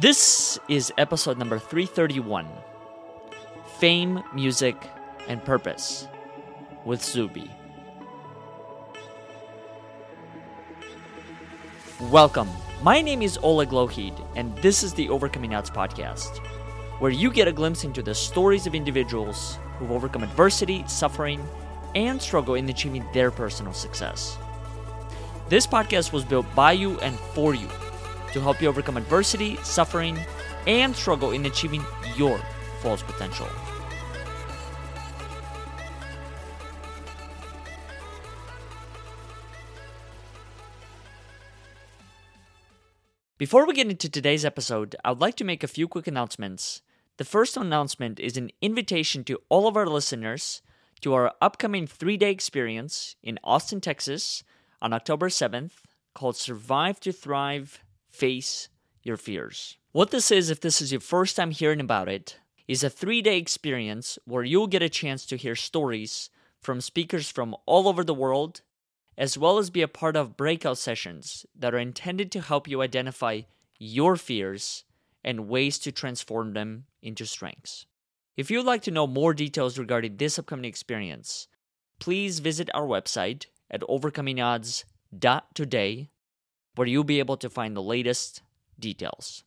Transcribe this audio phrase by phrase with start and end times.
[0.00, 2.48] This is episode number 331
[3.78, 4.74] Fame, Music,
[5.28, 6.08] and Purpose
[6.86, 7.50] with Zuby.
[12.00, 12.48] Welcome.
[12.82, 16.38] My name is Oleg Lohid, and this is the Overcoming Odds podcast,
[16.98, 21.46] where you get a glimpse into the stories of individuals who've overcome adversity, suffering,
[21.94, 24.38] and struggle in achieving their personal success.
[25.50, 27.68] This podcast was built by you and for you
[28.32, 30.18] to help you overcome adversity, suffering,
[30.66, 31.84] and struggle in achieving
[32.16, 32.40] your
[32.80, 33.48] fullest potential.
[43.38, 46.82] Before we get into today's episode, I would like to make a few quick announcements.
[47.16, 50.60] The first announcement is an invitation to all of our listeners
[51.00, 54.44] to our upcoming three day experience in Austin, Texas
[54.82, 55.72] on October 7th
[56.14, 58.68] called Survive to Thrive Face
[59.02, 59.76] Your Fears.
[59.92, 63.22] What this is, if this is your first time hearing about it, is a three
[63.22, 68.04] day experience where you'll get a chance to hear stories from speakers from all over
[68.04, 68.60] the world,
[69.18, 72.82] as well as be a part of breakout sessions that are intended to help you
[72.82, 73.40] identify
[73.78, 74.84] your fears
[75.24, 77.86] and ways to transform them into strengths.
[78.36, 81.48] If you'd like to know more details regarding this upcoming experience,
[81.98, 86.08] please visit our website at overcomingodds.today,
[86.74, 88.42] where you'll be able to find the latest
[88.78, 89.44] details.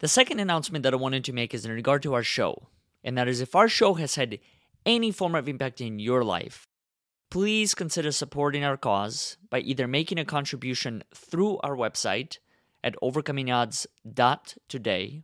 [0.00, 2.68] The second announcement that I wanted to make is in regard to our show,
[3.02, 4.38] and that is if our show has had
[4.84, 6.66] any form of impact in your life,
[7.30, 12.38] please consider supporting our cause by either making a contribution through our website
[12.82, 15.22] at overcomingodds.today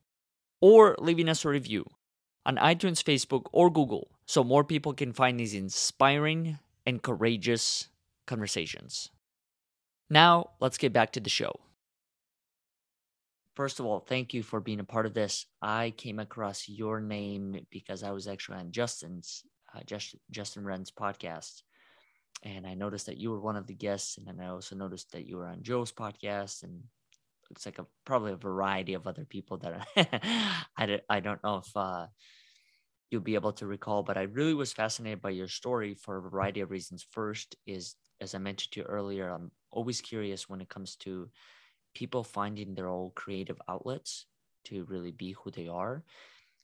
[0.60, 1.84] or leaving us a review
[2.46, 7.90] on iTunes, Facebook, or Google so more people can find these inspiring and courageous
[8.26, 9.10] conversations.
[10.10, 11.52] Now, let's get back to the show.
[13.54, 15.46] First of all, thank you for being a part of this.
[15.62, 19.44] I came across your name because I was actually on Justin's,
[19.74, 21.62] uh, Just, Justin Wren's podcast.
[22.42, 24.18] And I noticed that you were one of the guests.
[24.18, 26.64] And then I also noticed that you were on Joe's podcast.
[26.64, 26.82] And
[27.50, 29.86] looks like a probably a variety of other people that
[30.76, 32.06] I, don't, I don't know if uh,
[33.10, 36.30] you'll be able to recall, but I really was fascinated by your story for a
[36.30, 37.04] variety of reasons.
[37.10, 41.28] First is, as I mentioned to you earlier, I'm always curious when it comes to
[41.94, 44.26] people finding their own creative outlets
[44.64, 46.04] to really be who they are.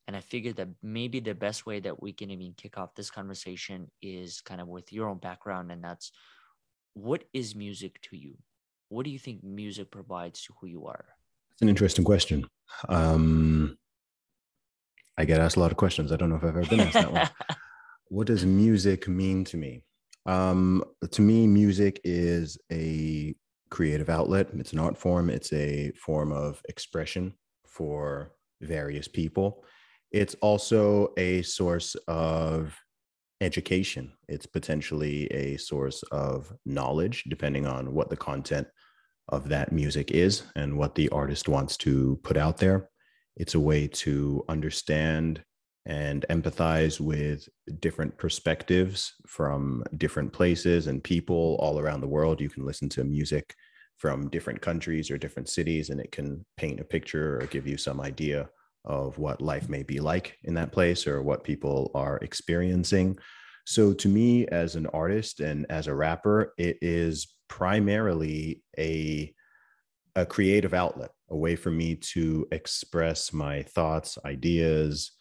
[0.06, 3.10] And I figured that maybe the best way that we can even kick off this
[3.10, 5.72] conversation is kind of with your own background.
[5.72, 6.12] And that's
[6.94, 8.36] what is music to you?
[8.88, 11.06] What do you think music provides to who you are?
[11.52, 12.46] It's an interesting question.
[12.88, 13.78] Um,
[15.18, 16.12] I get asked a lot of questions.
[16.12, 17.28] I don't know if I've ever been asked that one.
[18.08, 19.82] what does music mean to me?
[20.26, 23.34] Um, to me, music is a
[23.70, 24.48] creative outlet.
[24.54, 25.30] It's an art form.
[25.30, 27.34] It's a form of expression
[27.66, 29.64] for various people.
[30.10, 32.76] It's also a source of
[33.40, 34.12] education.
[34.28, 38.66] It's potentially a source of knowledge, depending on what the content
[39.28, 42.88] of that music is and what the artist wants to put out there.
[43.36, 45.42] It's a way to understand
[45.86, 47.48] and empathize with
[47.80, 52.40] different perspectives from different places and people all around the world.
[52.40, 53.54] You can listen to music
[53.96, 57.78] from different countries or different cities, and it can paint a picture or give you
[57.78, 58.48] some idea
[58.84, 63.16] of what life may be like in that place or what people are experiencing.
[63.64, 69.32] So, to me, as an artist and as a rapper, it is primarily a
[70.16, 75.12] a creative outlet, a way for me to express my thoughts, ideas,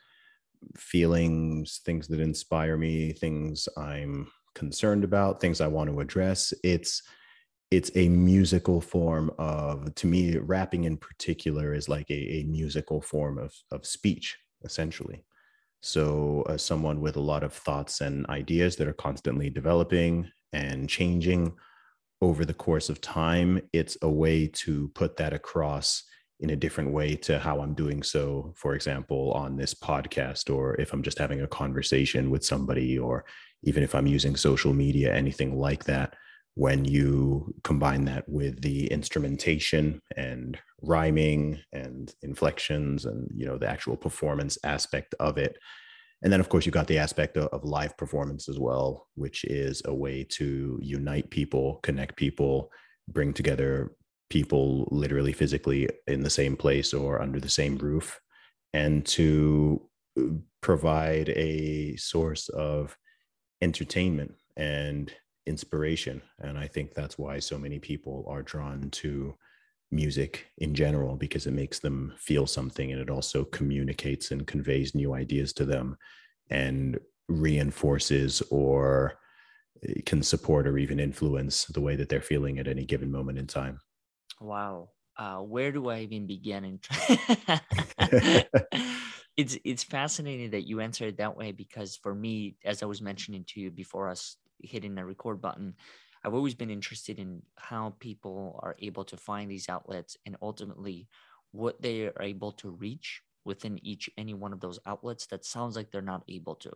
[0.75, 6.53] feelings, things that inspire me, things I'm concerned about, things I want to address.
[6.63, 7.01] It's
[7.71, 13.01] it's a musical form of to me rapping in particular is like a, a musical
[13.01, 15.25] form of of speech essentially
[15.81, 20.87] so as someone with a lot of thoughts and ideas that are constantly developing and
[20.87, 21.53] changing
[22.21, 26.03] over the course of time it's a way to put that across
[26.45, 30.79] in a different way to how I'm doing so, for example, on this podcast, or
[30.79, 33.25] if I'm just having a conversation with somebody, or
[33.63, 36.13] even if I'm using social media, anything like that.
[36.53, 43.67] When you combine that with the instrumentation and rhyming and inflections and you know the
[43.67, 45.57] actual performance aspect of it,
[46.21, 49.81] and then of course you've got the aspect of, live performance as well, which is
[49.85, 52.69] a way to unite people, connect people,
[53.09, 53.91] bring together
[54.29, 58.19] people literally physically in the same place or under the same roof
[58.73, 59.81] and to
[60.19, 60.23] uh,
[60.61, 62.97] provide a source of
[63.61, 65.13] entertainment and
[65.45, 69.35] inspiration and i think that's why so many people are drawn to
[69.91, 74.95] music in general because it makes them feel something and it also communicates and conveys
[74.95, 75.95] new ideas to them
[76.49, 79.17] and reinforces or
[79.87, 83.37] eh, can support or even influence the way that they're feeling at any given moment
[83.37, 83.79] in time.
[84.39, 84.89] Wow.
[85.17, 86.65] Uh, where do I even begin?
[86.65, 86.79] In
[89.37, 93.01] it's it's fascinating that you answer it that way because for me, as I was
[93.01, 95.75] mentioning to you before us hitting the record button,
[96.23, 101.07] I've always been interested in how people are able to find these outlets and ultimately
[101.51, 105.75] what they are able to reach within each any one of those outlets that sounds
[105.75, 106.71] like they're not able to.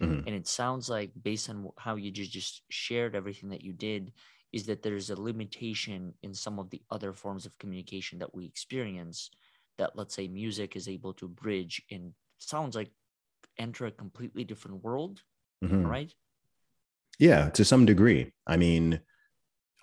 [0.00, 0.26] Mm-hmm.
[0.26, 4.12] And it sounds like based on how you just, just shared everything that you did
[4.56, 8.44] is that there's a limitation in some of the other forms of communication that we
[8.44, 9.30] experience
[9.78, 12.90] that let's say music is able to bridge and sounds like
[13.58, 15.22] enter a completely different world
[15.62, 15.86] mm-hmm.
[15.86, 16.12] right
[17.18, 18.32] yeah, to some degree.
[18.46, 19.00] I mean,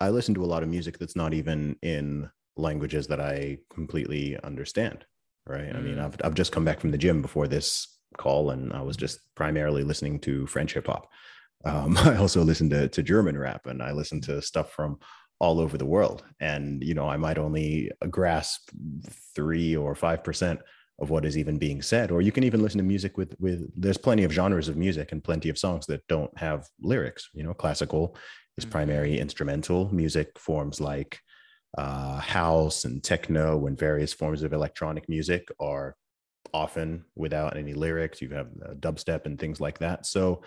[0.00, 4.38] I listen to a lot of music that's not even in languages that I completely
[4.42, 5.04] understand.
[5.46, 5.72] Right.
[5.72, 5.76] Mm.
[5.76, 6.04] I mean, mm.
[6.04, 9.20] I've I've just come back from the gym before this call, and I was just
[9.34, 11.10] primarily listening to French hip hop.
[11.64, 14.98] Um, I also listen to to German rap, and I listen to stuff from
[15.40, 16.24] all over the world.
[16.40, 18.70] And you know, I might only grasp
[19.34, 20.60] three or five percent
[21.00, 22.12] of what is even being said.
[22.12, 25.12] Or you can even listen to music with with there's plenty of genres of music
[25.12, 27.28] and plenty of songs that don't have lyrics.
[27.34, 28.16] You know classical
[28.56, 28.72] is mm-hmm.
[28.72, 29.92] primary instrumental.
[29.92, 31.20] Music forms like
[31.76, 35.96] uh, house and techno and various forms of electronic music are
[36.52, 38.22] often without any lyrics.
[38.22, 40.06] You have uh, dubstep and things like that.
[40.06, 40.42] So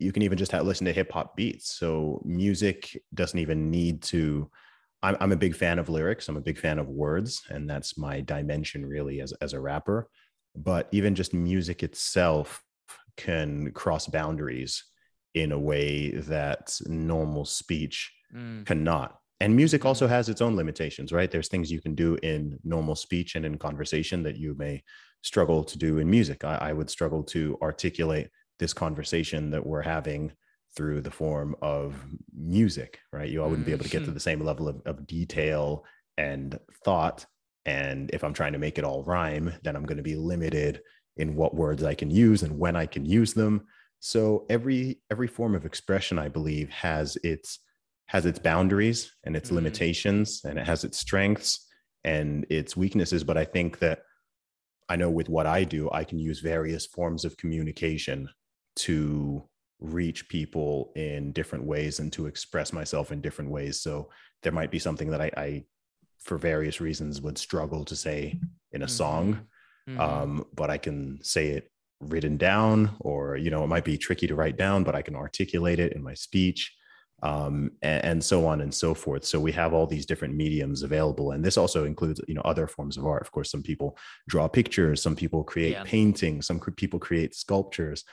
[0.00, 4.02] you can even just have, listen to hip hop beats so music doesn't even need
[4.02, 4.50] to
[5.02, 6.28] I'm, I'm a big fan of lyrics.
[6.28, 10.08] I'm a big fan of words, and that's my dimension really as, as a rapper.
[10.54, 12.62] But even just music itself
[13.16, 14.84] can cross boundaries
[15.34, 18.66] in a way that normal speech mm.
[18.66, 19.16] cannot.
[19.40, 20.10] And music also mm.
[20.10, 21.30] has its own limitations, right?
[21.30, 24.82] There's things you can do in normal speech and in conversation that you may
[25.22, 26.44] struggle to do in music.
[26.44, 28.28] I, I would struggle to articulate
[28.60, 30.32] this conversation that we're having
[30.76, 31.96] through the form of
[32.32, 33.28] music, right?
[33.28, 34.14] You I wouldn't be able to get to mm-hmm.
[34.14, 35.84] the same level of, of detail
[36.16, 37.26] and thought.
[37.66, 40.80] And if I'm trying to make it all rhyme, then I'm going to be limited
[41.16, 43.66] in what words I can use and when I can use them.
[43.98, 47.58] So every every form of expression, I believe, has its
[48.06, 49.54] has its boundaries and its mm.
[49.54, 51.66] limitations, and it has its strengths
[52.04, 53.24] and its weaknesses.
[53.24, 54.02] But I think that
[54.88, 58.28] I know with what I do, I can use various forms of communication
[58.86, 59.42] to
[59.80, 63.80] reach people in different ways and to express myself in different ways.
[63.80, 64.10] So
[64.42, 65.64] there might be something that I, I
[66.20, 68.38] for various reasons, would struggle to say
[68.72, 68.92] in a mm-hmm.
[68.92, 69.32] song,
[69.88, 70.00] mm-hmm.
[70.00, 74.26] Um, but I can say it written down, or you know, it might be tricky
[74.26, 76.74] to write down, but I can articulate it in my speech.
[77.22, 79.26] Um, and, and, so on and so forth.
[79.26, 82.66] So we have all these different mediums available, and this also includes, you know, other
[82.66, 83.20] forms of art.
[83.20, 85.82] Of course, some people draw pictures, some people create yeah.
[85.84, 88.04] paintings, some people create sculptures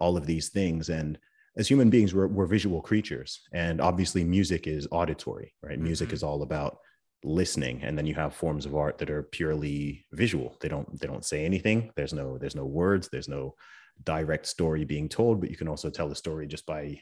[0.00, 0.88] all of these things.
[0.88, 1.18] And
[1.56, 3.40] as human beings we're, we're visual creatures.
[3.52, 5.74] And obviously music is auditory right?
[5.74, 5.84] Mm-hmm.
[5.84, 6.78] music is all about
[7.22, 7.82] listening.
[7.82, 10.56] And then you have forms of art that are purely visual.
[10.60, 11.92] They don't they don't say anything.
[11.96, 13.08] There's no there's no words.
[13.08, 13.54] There's no
[14.02, 16.98] direct story being told but you can also tell the story just by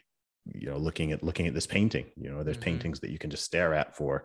[0.52, 2.06] you know looking at looking at this painting.
[2.16, 2.64] You know there's mm-hmm.
[2.64, 4.24] paintings that you can just stare at for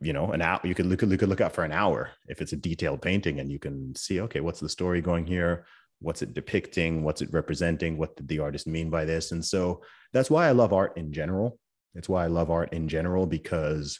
[0.00, 0.60] you know an hour.
[0.64, 3.40] You could look you could look at for an hour if it's a detailed painting
[3.40, 5.66] and you can see okay what's the story going here
[6.00, 9.32] what's it depicting what's it representing what did the artist mean by this?
[9.32, 11.58] And so that's why i love art in general.
[11.94, 13.98] It's why i love art in general because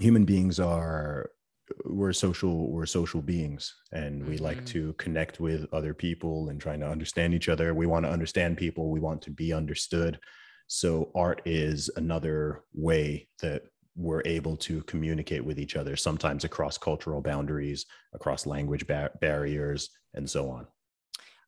[0.00, 1.30] human beings are
[1.84, 4.44] we're social we're social beings and we mm-hmm.
[4.44, 7.74] like to connect with other people and trying to understand each other.
[7.74, 8.90] We want to understand people.
[8.90, 10.18] We want to be understood.
[10.66, 13.62] So art is another way that
[13.96, 19.90] we're able to communicate with each other, sometimes across cultural boundaries, across language ba- barriers,
[20.14, 20.66] and so on.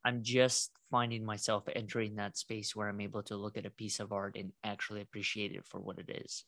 [0.05, 4.01] I'm just finding myself entering that space where I'm able to look at a piece
[4.01, 6.45] of art and actually appreciate it for what it is.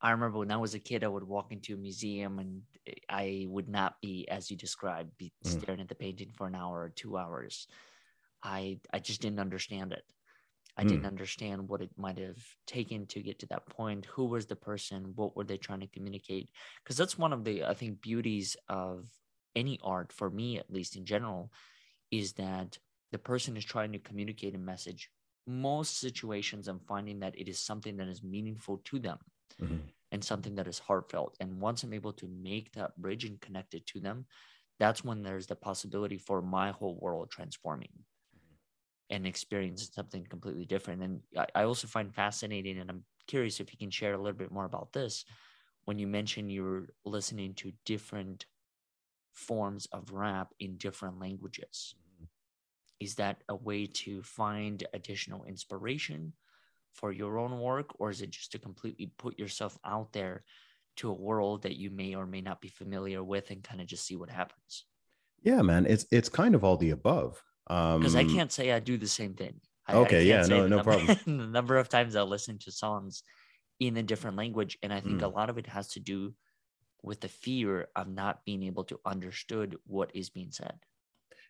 [0.00, 2.62] I remember when I was a kid, I would walk into a museum and
[3.08, 5.50] I would not be, as you described, be mm.
[5.50, 7.66] staring at the painting for an hour or two hours.
[8.42, 10.04] I I just didn't understand it.
[10.76, 10.88] I mm.
[10.88, 14.04] didn't understand what it might have taken to get to that point.
[14.06, 15.12] Who was the person?
[15.14, 16.50] What were they trying to communicate?
[16.82, 19.08] Because that's one of the, I think, beauties of
[19.56, 21.50] any art, for me at least in general,
[22.10, 22.78] is that
[23.10, 25.10] the person is trying to communicate a message.
[25.46, 29.18] Most situations, I'm finding that it is something that is meaningful to them
[29.60, 29.76] mm-hmm.
[30.12, 31.36] and something that is heartfelt.
[31.40, 34.26] And once I'm able to make that bridge and connect it to them,
[34.78, 37.88] that's when there's the possibility for my whole world transforming
[39.08, 41.02] and experience something completely different.
[41.02, 44.36] And I, I also find fascinating, and I'm curious if you can share a little
[44.36, 45.24] bit more about this.
[45.86, 48.44] when you mention you're listening to different
[49.36, 51.94] forms of rap in different languages.
[52.98, 56.32] Is that a way to find additional inspiration
[56.94, 60.44] for your own work, or is it just to completely put yourself out there
[60.96, 63.86] to a world that you may or may not be familiar with and kind of
[63.86, 64.86] just see what happens?
[65.42, 67.42] Yeah, man, it's it's kind of all the above.
[67.68, 69.60] Um because Um, I can't say I do the same thing.
[69.86, 71.18] I, I Okay, can't yeah, no- no number- problem.
[71.38, 73.22] the number of times I'll listen to songs
[73.78, 75.34] in a different language, and I think a Mm.
[75.34, 76.32] lot of it has to do
[77.06, 80.78] with the fear of not being able to understood what is being said.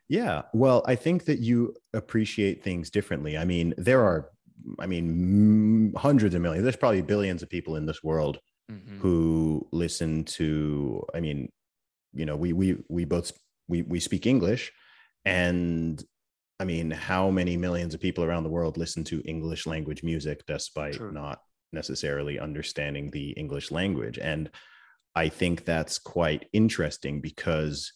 [0.08, 0.42] Yeah.
[0.52, 3.36] Well, I think that you appreciate things differently.
[3.36, 4.30] I mean, there are,
[4.78, 8.38] I mean, hundreds of millions, there's probably billions of people in this world
[8.70, 8.98] Mhm.
[8.98, 11.50] who listen to, I mean,
[12.12, 13.32] you know, we, we, we both,
[13.68, 14.72] we, we speak English
[15.24, 16.04] and
[16.58, 20.44] I mean, how many millions of people around the world listen to English language music
[20.46, 21.12] despite True.
[21.12, 24.18] not necessarily understanding the English language?
[24.18, 24.50] And
[25.16, 27.92] I think that's quite interesting because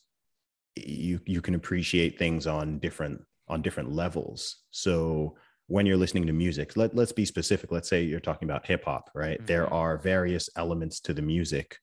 [0.77, 4.65] you you can appreciate things on different on different levels.
[4.71, 5.37] So
[5.67, 7.71] when you're listening to music, let, let's be specific.
[7.73, 9.45] Let's say you're talking about hip hop, right?
[9.47, 9.73] There Mhm.
[9.73, 11.79] are various elements to the music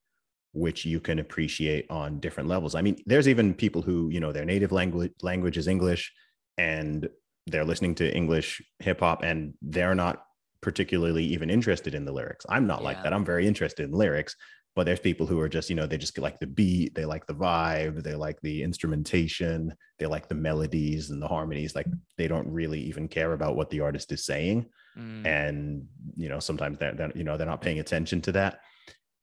[0.54, 2.76] which you can appreciate on different levels.
[2.76, 6.14] I mean, there's even people who, you know, their native language language is English
[6.58, 7.10] and
[7.48, 10.26] they're listening to English hip hop and they're not
[10.62, 12.46] particularly even interested in the lyrics.
[12.50, 13.14] I'm not like that.
[13.14, 14.36] I'm very interested in lyrics,
[14.78, 17.26] but there's people who are just, you know, they just like the beat, they like
[17.26, 21.74] the vibe, they like the instrumentation, they like the melodies and the harmonies.
[21.74, 24.68] Like they don't really even care about what the artist is saying.
[24.96, 28.60] Mm, and you know sometimes they're, they're you know they're not paying attention to that.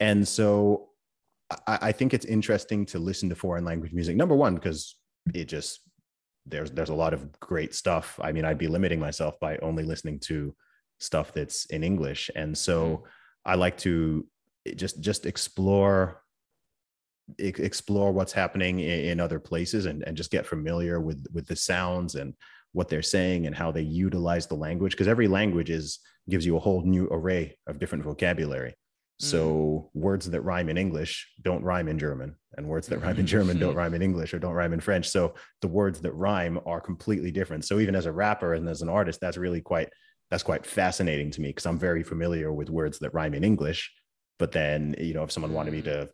[0.01, 0.89] And so
[1.69, 4.17] I, I think it's interesting to listen to foreign language music.
[4.17, 4.97] Number one because
[5.35, 5.79] it just
[6.47, 8.19] there's there's a lot of great stuff.
[8.21, 10.53] I mean i'd be limiting myself by only listening to
[10.99, 12.29] stuff that's in english.
[12.35, 13.05] And so
[13.45, 14.27] i like to
[14.77, 16.21] just just explore
[17.39, 21.57] explore what's happening in, in other places and, and just get familiar with with the
[21.57, 22.35] sounds and
[22.73, 26.57] what they're saying and how they utilize the language because every language is gives you
[26.57, 28.71] a whole new array of different vocabulary.
[28.71, 28.75] Mm.
[29.25, 33.27] So words that rhyme in english don't rhyme in german and words that rhyme in
[33.27, 35.09] german don't rhyme in english or don't rhyme in french.
[35.09, 37.65] So the words that rhyme are completely different.
[37.65, 39.91] So even as a rapper and as an artist that's really quite
[40.31, 43.93] that's quite fascinating to me because i'm very familiar with words that rhyme in english
[44.39, 46.09] but then you know if someone wanted me to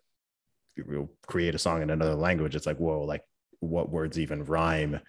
[1.26, 3.22] create a song in another language it's like whoa like
[3.60, 5.00] what words even rhyme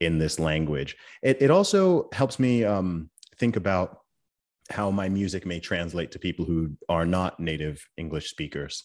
[0.00, 0.96] in this language?
[1.22, 4.00] It, it also helps me um, think about
[4.70, 8.84] how my music may translate to people who are not native english speakers.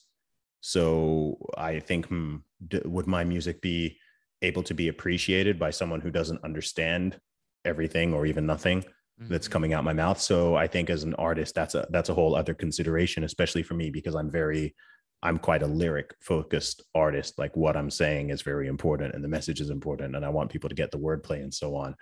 [0.63, 2.37] So i think hmm,
[2.67, 3.97] d- would my music be
[4.43, 7.19] able to be appreciated by someone who doesn't understand
[7.65, 8.83] everything or even nothing
[9.29, 10.19] that's coming out my mouth.
[10.19, 13.75] So i think as an artist that's a that's a whole other consideration especially for
[13.75, 14.75] me because i'm very
[15.23, 17.37] i'm quite a lyric focused artist.
[17.37, 20.51] Like what i'm saying is very important and the message is important and i want
[20.51, 21.95] people to get the wordplay and so on.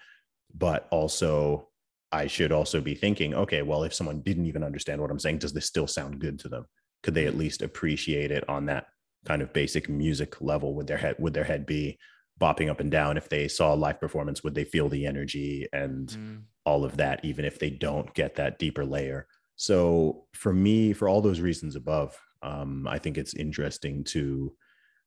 [0.55, 1.69] But also
[2.11, 5.37] i should also be thinking okay well if someone didn't even understand what i'm saying
[5.37, 6.65] does this still sound good to them?
[7.03, 8.87] Could they at least appreciate it on that
[9.25, 10.73] kind of basic music level?
[10.75, 11.97] Would their head would their head be
[12.39, 13.17] bopping up and down?
[13.17, 16.97] If they saw a live performance would they feel the energy and Mm, all of
[16.97, 19.27] that, even if they don't get that deeper layer.
[19.55, 24.55] So for me, for all those reasons above, um, I think it's interesting to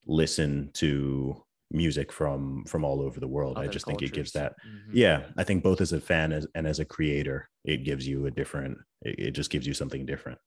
[0.06, 3.58] listen to music from from all over the world.
[3.58, 4.32] I other just think it gives cultures.
[4.32, 4.54] that.
[4.66, 4.94] Mhm.
[4.94, 8.26] Yeah, I think both as a fan as, and as a creator, it gives you
[8.26, 8.78] a different.
[9.02, 10.38] It, it just gives you something different.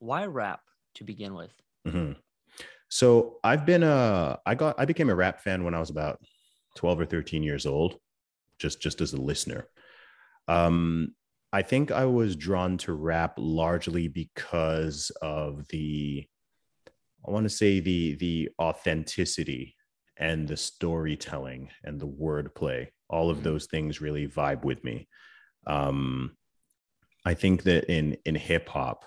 [0.00, 0.62] Why rap
[0.94, 1.62] to begin with?
[1.86, 2.16] Mhm.
[2.90, 6.20] So I've been a I got I became a rap fan when I was about
[6.76, 8.00] 12 or 13 years old,
[8.58, 9.68] just just as a listener.
[10.48, 11.14] Um
[11.52, 16.26] I think I was drawn to rap largely because of the
[17.26, 19.76] I want to say the the authenticity
[20.16, 22.88] and the storytelling and the wordplay.
[23.08, 23.42] All of Mhm.
[23.44, 25.08] those things really vibe with me.
[25.66, 26.36] Um
[27.24, 29.04] I think that in in hip hop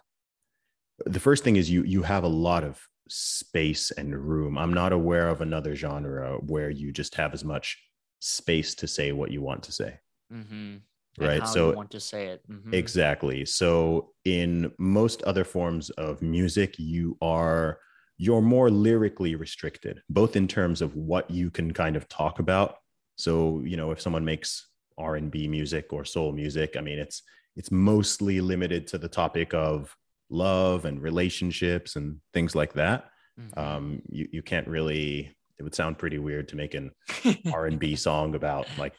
[1.05, 4.93] the first thing is you you have a lot of space and room i'm not
[4.93, 7.77] aware of another genre where you just have as much
[8.19, 9.99] space to say what you want to say
[10.31, 10.77] Mm-hmm.
[11.17, 12.41] Right so want to say it.
[12.49, 12.73] Mhm.
[12.73, 17.79] exactly so in most other forms of music you are
[18.17, 22.75] you're more lyrically restricted both in terms of what you can kind of talk about
[23.17, 27.23] so you know if someone makes r&b music or soul music i mean it's
[27.55, 29.95] it's mostly limited to the topic of
[30.29, 33.57] love and relationships and things like that Mhm.
[33.57, 36.89] um you, you can't really it would sound pretty weird to make an
[37.53, 38.95] r&b song about like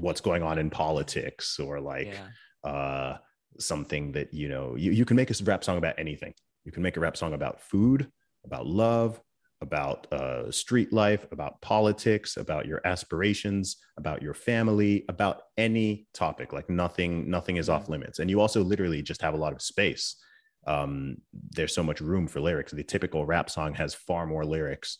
[0.00, 2.08] what's going on in politics or like
[2.64, 2.70] yeah.
[2.70, 3.16] uh
[3.60, 6.82] something that you know you, you can make a rap song about anything You can
[6.82, 8.10] make a rap song about food,
[8.44, 9.20] about love,
[9.60, 16.52] about uh, street life, about politics, about your aspirations, about your family, about any topic.
[16.52, 18.18] Like nothing, nothing is off limits.
[18.18, 20.16] And you also literally just have a lot of space.
[20.66, 21.16] Um,
[21.50, 22.72] there's so much room for lyrics.
[22.72, 24.98] The typical rap song has far more lyrics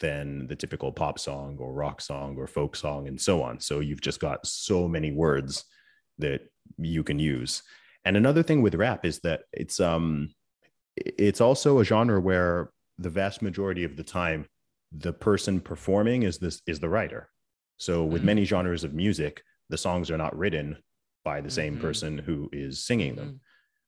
[0.00, 3.60] than the typical pop song or rock song or folk song and so on.
[3.60, 5.64] So you've just got so many words
[6.18, 6.42] that
[6.78, 7.62] you can use.
[8.04, 10.30] And another thing with rap is that it's um
[10.96, 14.46] it's also a genre where the vast majority of the time
[14.92, 17.28] the person performing is this is the writer
[17.76, 18.26] so with mm-hmm.
[18.26, 20.76] many genres of music the songs are not written
[21.24, 21.82] by the same mm-hmm.
[21.82, 23.36] person who is singing them mm-hmm.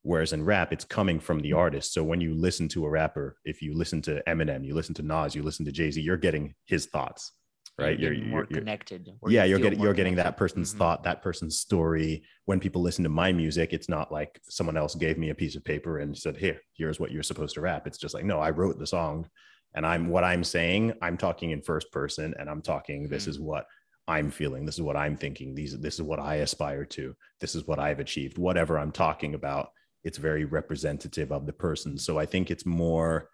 [0.07, 1.93] Whereas in rap it's coming from the artist.
[1.93, 5.03] So when you listen to a rapper if you listen to eminem you listen to
[5.03, 7.33] nas you listen to jay-z you're getting his thoughts
[7.79, 7.99] right?
[7.99, 10.79] you're, you're more you're, connected yeah you are getting you're getting that person's mm-hmm.
[10.79, 12.23] thought that person's story.
[12.47, 15.57] When people listen to my music it's not like someone else gave me a piece
[15.57, 17.87] of paper and said here here's what you're supposed to rap.
[17.87, 19.29] It's just like no i wrote the song
[19.77, 23.13] and i'm what i'm saying i'm talking in first person and i'm talking mm-hmm.
[23.13, 23.67] this is what
[24.09, 27.55] i'm feeling this is what i'm thinking these this is what i aspire to this
[27.55, 29.69] is what i've achieved whatever i'm talking about
[30.05, 31.99] it's very representative of the person.
[31.99, 33.29] So i think it's more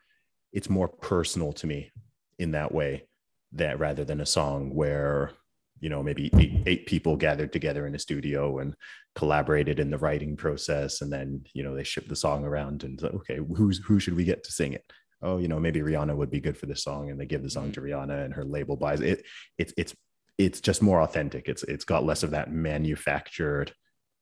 [0.52, 1.90] it's more personal to me
[2.38, 3.06] in that way
[3.52, 5.32] that rather than a song where
[5.80, 8.74] you know maybe eight, eight people gathered together in a studio and
[9.14, 13.02] collaborated in the writing process and then you know they ship the song around and
[13.02, 14.84] okay who's who should we get to sing it?
[15.22, 17.50] Oh you know maybe rihanna would be good for this song and they give the
[17.50, 17.72] song mm-hmm.
[17.72, 19.24] to rihanna and her label buys it
[19.58, 19.94] it's it's
[20.38, 21.48] it's just more authentic.
[21.48, 23.72] It's it's got less of that manufactured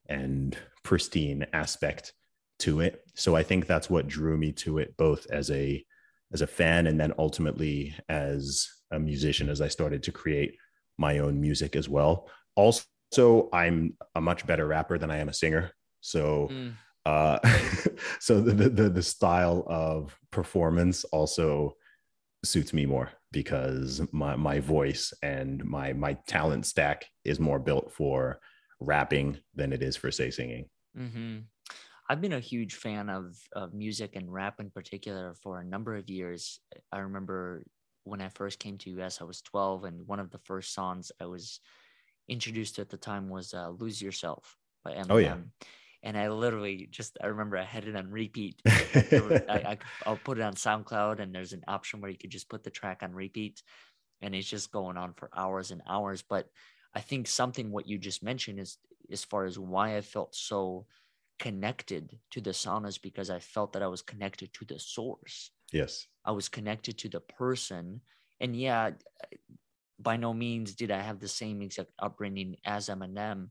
[0.09, 2.13] and pristine aspect
[2.61, 5.85] to it so i think that's what drew me to it both as a
[6.33, 10.57] as a fan and then ultimately as a musician as I started to create
[10.99, 12.29] my own music as well.
[12.57, 15.73] Also, I'm a much better rapper than I am a singer.
[16.00, 16.73] So, mm.
[17.07, 17.38] uh,
[18.21, 21.75] so the, the the style of performance also
[22.45, 27.93] suits me more because my my voice and my my talent stack is more built
[27.93, 28.41] for
[28.80, 30.69] rapping than it is for say singing.
[30.99, 31.39] Mm-hmm.
[32.11, 35.95] I've been a huge fan of, of music and rap in particular for a number
[35.95, 36.59] of years.
[36.91, 37.63] I remember
[38.03, 41.13] when I first came to US, I was 12, and one of the first songs
[41.21, 41.61] I was
[42.29, 45.07] introduced to at the time was uh, "Lose Yourself" by Eminem.
[45.11, 45.37] Oh yeah.
[46.03, 48.61] And I literally just I remember I had it on repeat.
[48.67, 52.49] I, I, will put it on SoundCloud, and there's an option where you could just
[52.49, 53.63] put the track on repeat,
[54.21, 56.25] and it's just going on for hours and hours.
[56.29, 56.49] But
[56.93, 58.79] I think something what you just mentioned is
[59.13, 60.87] as far as why I felt so
[61.41, 65.50] connected to the saunas because I felt that I was connected to the source.
[65.73, 66.07] Yes.
[66.25, 68.03] I was connected to the person.
[68.41, 68.91] And yeah,
[69.99, 73.49] by no means did I have the same exact upbringing as Eminem,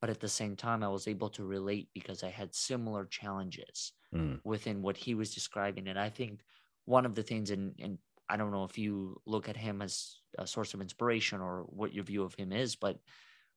[0.00, 3.92] but at the same time, I was able to relate because I had similar challenges
[4.14, 4.40] mm.
[4.44, 5.88] within what he was describing.
[5.88, 6.40] And I think
[6.84, 10.16] one of the things, and, and I don't know if you look at him as
[10.38, 12.98] a source of inspiration or what your view of him is, but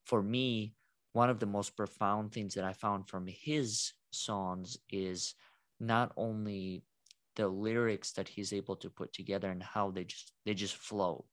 [0.06, 0.74] for me,
[1.15, 5.34] one of the most profound things that I found from his songs is
[5.80, 6.84] not only
[7.38, 11.23] the lyrics that he's able to put together and how they just they just flow.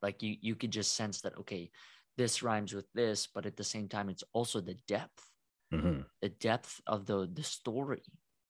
[0.00, 1.72] Like you you could just sense that okay
[2.16, 5.26] this rhymes with this but at the same time it's also the depth.
[5.74, 6.00] Mm-hmm.
[6.20, 8.02] the depth of the the story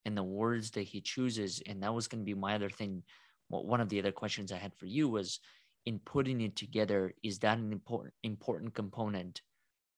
[0.05, 1.61] and the words that he chooses.
[1.67, 3.03] And that was going to be my other thing.
[3.49, 5.39] Well, one of the other questions i had for you was
[5.87, 9.41] in putting it together is that an important important component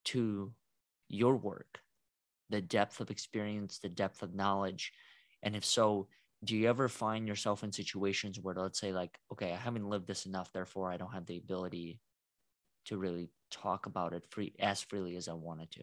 [0.06, 0.52] to
[1.10, 1.80] your work
[2.50, 4.92] the depth of experience the depth of knowledge
[5.42, 6.08] and if so
[6.44, 10.08] do you ever find yourself in situations where let's say like okay i haven't lived
[10.08, 12.00] this enough therefore i don't have the ability
[12.86, 15.82] to really talk about it free as freely as i wanted to?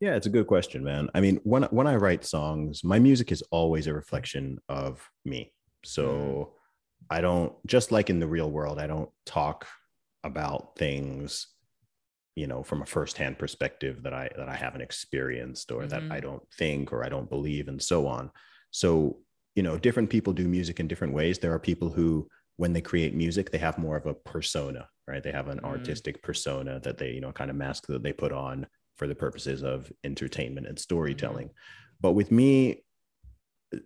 [0.00, 1.08] Yeah it's a good question man.
[1.14, 5.52] I mean when when i write songs my music is always a reflection of me.
[5.84, 6.48] So mm.
[7.10, 9.66] i don't just like in the real world i don't talk
[10.24, 11.48] about things
[12.36, 16.08] you know from a firsthand perspective that i that i haven't experienced or mm-hmm.
[16.08, 18.30] that i don't think or i don't believe and so on
[18.76, 19.16] so,
[19.54, 21.38] you know, different people do music in different ways.
[21.38, 25.22] There are people who, when they create music, they have more of a persona, right?
[25.22, 25.64] They have an mm.
[25.64, 29.14] artistic persona that they, you know, kind of mask that they put on for the
[29.14, 31.48] purposes of entertainment and storytelling.
[31.48, 31.52] Mm.
[32.02, 32.84] But with me,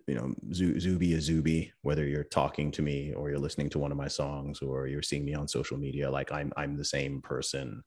[0.07, 3.93] you know, Zuby is Zuby, whether you're talking to me or you're listening to one
[3.93, 7.21] of my songs or you're seeing me on social media, like I'm, I'm the same
[7.21, 7.81] person.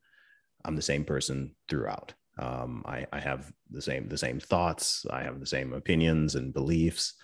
[0.65, 2.15] I'm the same person throughout.
[2.39, 5.07] Um, I, I have the same the same thoughts.
[5.11, 7.15] I have the same opinions and beliefs,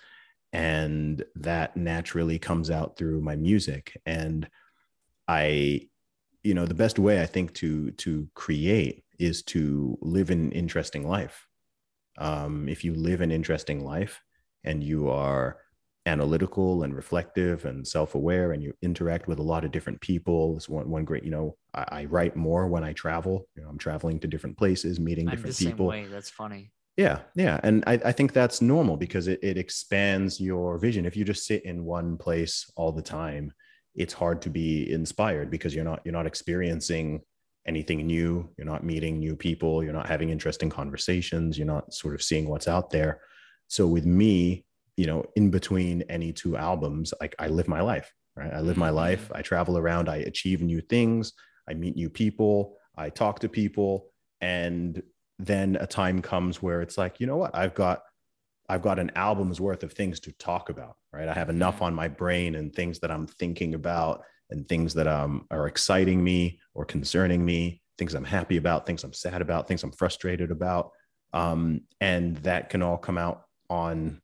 [0.53, 3.99] and that naturally comes out through my music.
[4.05, 4.49] And
[5.27, 5.89] I,
[6.43, 11.07] you know, the best way I think to to create is to live an interesting
[11.07, 11.47] life.
[12.17, 14.21] Um, if you live an interesting life,
[14.63, 15.57] and you are
[16.05, 20.55] analytical and reflective and self-aware and you interact with a lot of different people.
[20.57, 23.47] It's one, one great you know I, I write more when i travel.
[23.55, 25.91] You know i'm traveling to different places meeting I'm different the people.
[25.91, 26.07] same way.
[26.09, 26.71] That's funny.
[26.97, 31.05] yeah yeah and i, I think that's normal because it, it expands your vision.
[31.05, 33.53] If you just sit in one place all the time
[33.93, 37.21] it's hard to be inspired because you're not you're not experiencing
[37.67, 38.49] anything new.
[38.57, 39.83] You're not meeting new people.
[39.83, 41.57] You're not having interesting conversations.
[41.57, 43.21] You're not sort of seeing what's out there.
[43.67, 44.65] So with me
[45.01, 48.53] you know in between any two albums like i live my life right?
[48.53, 51.33] I live my life i travel around i achieve new things
[51.67, 54.11] i meet new people i talk to people
[54.41, 55.01] and
[55.39, 57.55] then a time comes where it's like you know what?
[57.55, 58.03] I've got
[58.69, 61.27] i've got an album's worth of things to talk about right?
[61.27, 65.07] I have enough on my brain and things that i'm thinking about and things that
[65.07, 69.67] um, are exciting me or concerning me things i'm happy about things i'm sad about
[69.67, 70.91] things i'm frustrated about
[71.33, 74.21] um, and that can all come out on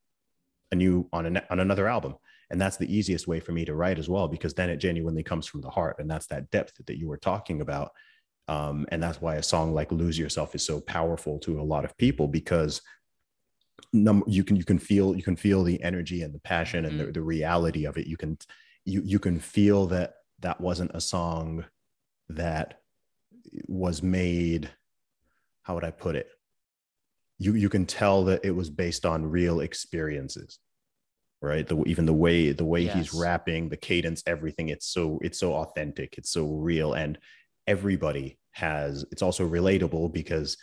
[0.72, 2.16] a new on an, on another album.
[2.50, 5.24] And that's the easiest way for me to write as well because then it genuinely
[5.24, 5.98] comes from the heart.
[6.00, 7.92] And that's that depth that you were talking about.
[8.48, 11.84] Um, and that's why a song like lose yourself is so powerful to a lot
[11.84, 12.82] of people because
[13.94, 17.00] num- you can you can feel you can feel the energy and the passion and
[17.00, 17.14] the, Mhm.
[17.14, 18.08] the reality of it.
[18.08, 18.38] You can
[18.86, 21.66] you you can feel that that wasn't a song
[22.30, 22.82] that
[23.68, 24.70] was made
[25.64, 26.28] how would i put it
[27.40, 30.60] you you can tell that it was based on real experiences
[31.42, 35.40] right the even the way the way he's rapping the cadence everything it's so it's
[35.40, 37.18] so authentic it's so real and
[37.68, 40.58] everybody has it's also relatable because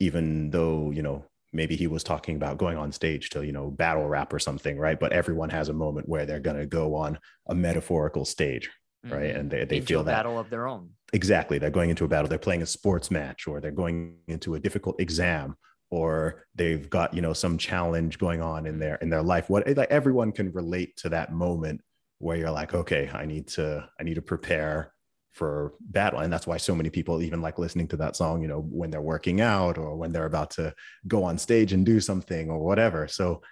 [0.00, 3.70] even though you know maybe he was talking about going on stage to you know
[3.70, 6.94] battle rap or something right but everyone has a moment where they're going to go
[6.94, 8.70] on a metaphorical stage
[9.04, 9.38] right Mhm.
[9.40, 10.90] and they, they feel a that battle of their own.
[11.12, 14.54] exactly they're going into a battle they're playing a sports match or they're going into
[14.54, 15.56] a difficult exam
[15.90, 19.48] or they've got you know some challenge going on in their in their life.
[19.48, 21.80] What like everyone can relate to that moment
[22.18, 24.92] where you're like okay i need to i need to prepare
[25.32, 26.20] for battle.
[26.20, 28.90] And that's why so many people even like listening to that song you know when
[28.90, 30.74] they're working out or when they're about to
[31.06, 33.06] go on stage and do something or whatever.
[33.06, 33.42] So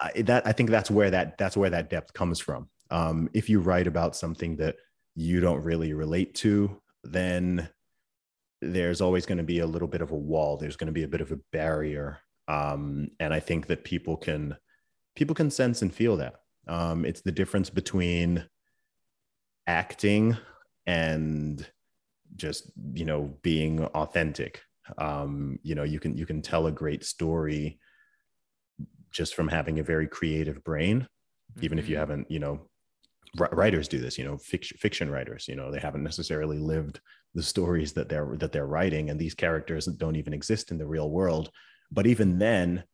[0.00, 2.68] I, that i think that's where that that's where that depth comes from.
[2.90, 4.76] Um, if you write about something that
[5.14, 7.68] you don't really relate to then
[8.62, 11.02] there's always going to be a little bit of a wall there's going to be
[11.02, 14.56] a bit of a barrier um, and i think that people can
[15.16, 16.34] people can sense and feel that
[16.68, 18.48] um, it's the difference between
[19.66, 20.36] acting
[20.86, 21.70] and
[22.36, 24.62] just you know being authentic
[24.98, 27.78] um, you know you can you can tell a great story
[29.10, 31.06] just from having a very creative brain
[31.60, 31.98] even if you Mhm.
[31.98, 32.68] haven't you know
[33.36, 37.00] wri- writers do this you know fiction, fiction writers you know they haven't necessarily lived
[37.34, 40.86] the stories that they're that they're writing and these characters don't even exist in the
[40.86, 41.50] real world
[41.90, 42.84] but even then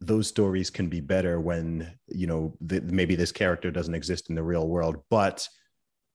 [0.00, 4.34] those stories can be better when you know th- maybe this character doesn't exist in
[4.36, 5.48] the real world but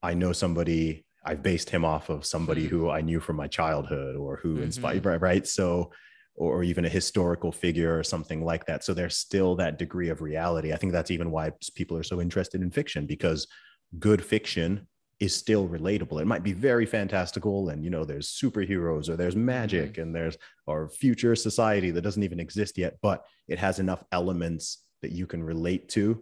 [0.02, 2.69] i know somebody i've based him off of somebody Hmm.
[2.69, 4.63] who i knew from my childhood or who Mhm.
[4.63, 5.91] inspired right so
[6.36, 10.22] or even a historical figure or something like that so there's still that degree of
[10.22, 13.48] reality i think that's even why people are so interested in fiction because
[14.00, 14.88] good fiction
[15.24, 16.22] is still relatable.
[16.22, 20.02] It might be very fantastical and you know there's superheroes or there's magic mm-hmm.
[20.02, 24.84] and there's or future society that doesn't even exist yet but it has enough elements
[25.02, 26.22] that you can relate to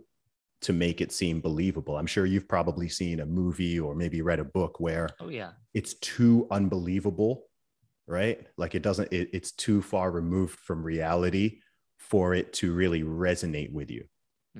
[0.61, 1.97] to make it seem believable.
[1.97, 5.51] I'm sure you've probably seen a movie or maybe read a book where Oh yeah.
[5.73, 7.45] it's too unbelievable
[8.07, 8.45] right?
[8.57, 11.59] Like it doesn't it, it's too far removed from reality
[11.97, 14.03] for it to really resonate with you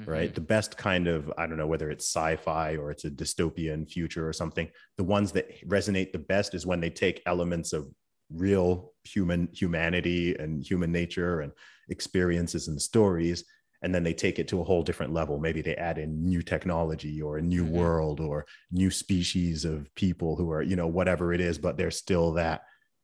[0.05, 0.35] right Mhm.
[0.35, 4.27] the best kind of i don't know whether it's sci-fi or it's a dystopian future
[4.27, 7.87] or something the ones that resonate the best is when they take elements of
[8.29, 11.51] real human humanity and human nature and
[11.89, 13.43] experiences and stories
[13.83, 16.41] and then they take it to a whole different level maybe they add in new
[16.41, 17.71] technology or a new Mhm.
[17.71, 21.97] world or new species of people who are you know whatever it is but there's
[21.97, 22.61] still that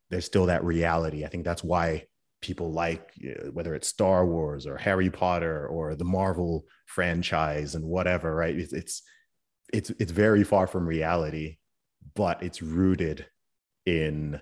[0.10, 2.06] there's still that reality i think that's why
[2.41, 7.86] people like uh, whether it's star wars or harry potter or the marvel franchise and
[7.86, 8.56] whatever right?
[8.58, 9.04] It's it's
[9.73, 11.58] it's, it's very far from reality
[12.15, 13.26] but it's rooted
[13.86, 14.39] in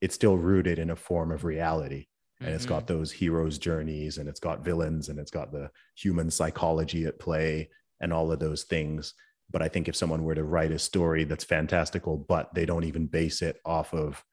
[0.00, 2.06] it's still rooted in a form of reality.
[2.44, 2.68] And it's Mhm.
[2.68, 7.18] got those heroes journeys and it's got villains and it's got the human psychology at
[7.18, 9.14] play and all of those things.
[9.50, 12.84] But i think if someone were to write a story that's fantastical but they don't
[12.84, 14.24] even base it off of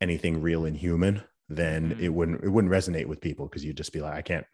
[0.00, 2.00] anything real and human then Mhm.
[2.00, 4.46] it wouldn't it wouldn't resonate with people because you'd just be like i can't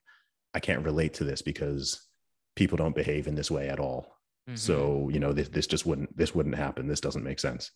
[0.54, 2.08] i can't relate to this because
[2.56, 4.02] people don't behave in this way at all
[4.48, 4.58] Mhm.
[4.58, 7.70] so you know this, this just wouldn't this wouldn't happen this doesn't make sense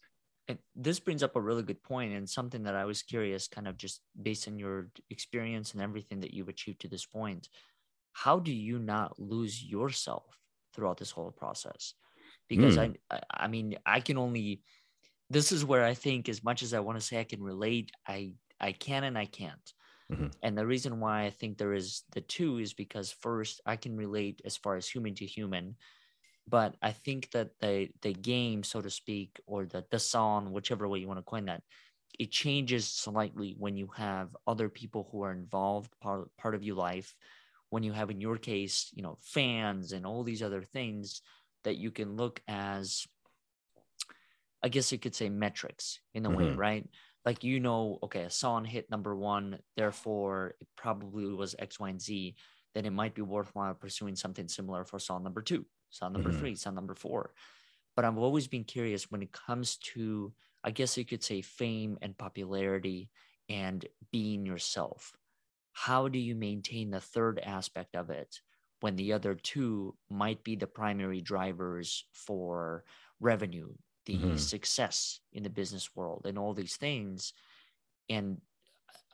[0.49, 3.69] And this brings up a really good point and something that I was curious, kind
[3.69, 7.49] of just based on your experience and everything that you've achieved to this point.
[8.25, 10.27] how do you not lose yourself
[10.75, 11.95] throughout this whole process?
[12.49, 12.97] Because Mm.
[13.15, 14.63] I, I mean, I can only.
[15.37, 17.89] This is where I think, as much as I want to say I can relate,
[18.17, 18.19] I
[18.61, 19.73] I can and I can't.
[20.09, 20.31] Mhm.
[20.43, 23.97] And the reason why I think there is the two is because first I can
[23.97, 25.77] relate as far as human to human,
[26.47, 30.89] but I think that the the game, so to speak, or the the song, whichever
[30.89, 31.65] way you want to coin that,
[32.19, 36.77] it changes slightly when you have other people who are involved part part of your
[36.77, 37.15] life.
[37.71, 41.23] When you have, in your case, you know, fans and all these other things
[41.65, 43.07] that you can look as,
[44.63, 46.55] I guess you could say metrics in a way, Mhm.
[46.55, 46.89] right?
[47.25, 51.89] Like you know, okay, a song hit number one, therefore it probably was X, Y,
[51.91, 52.37] and Z.
[52.75, 56.33] Then it might be worthwhile pursuing something similar for song number two, song number Mhm.
[56.33, 57.35] three, song number four.
[57.97, 61.99] But I've always been curious when it comes to, I guess you could say, fame
[62.03, 63.11] and popularity
[63.49, 65.17] and being yourself.
[65.73, 68.41] How do you maintain the third aspect of it
[68.81, 72.85] when the other two might be the primary drivers for
[73.21, 73.75] revenue,
[74.07, 74.39] the Mhm.
[74.39, 77.33] success in the business world, and all these things?
[78.11, 78.43] And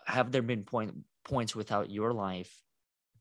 [0.07, 2.65] have there been point, points without your life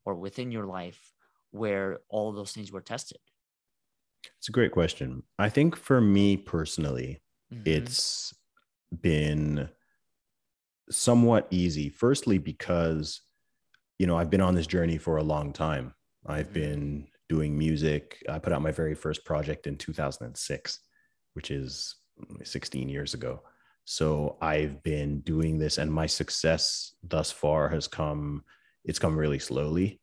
[0.04, 1.14] or within your life
[1.52, 3.20] where all those things were tested?
[4.38, 5.22] It's a great question.
[5.38, 7.96] I think for me personally, Mhm.
[8.04, 8.34] it's
[9.00, 9.70] been
[10.90, 11.88] somewhat easy.
[11.88, 13.20] Firstly, because
[13.98, 15.94] you know I've been on this journey for a long time.
[16.26, 16.52] I've Mhm.
[16.52, 18.22] been doing music.
[18.28, 20.80] I put out my very first project in 2006,
[21.36, 21.94] which is
[22.42, 23.42] 16 years ago.
[23.84, 28.42] So I've been doing this, and my success thus far has come.
[28.84, 30.00] It's come really slowly.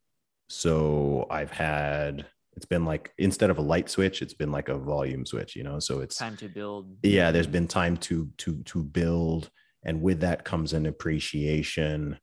[0.48, 2.26] So I've had.
[2.56, 5.56] It's been like instead of a light switch, it's been like a volume switch.
[5.56, 6.96] You know, so it's time to build.
[7.02, 9.50] yeah there's been time to to to build
[9.84, 12.18] and with that comes an appreciation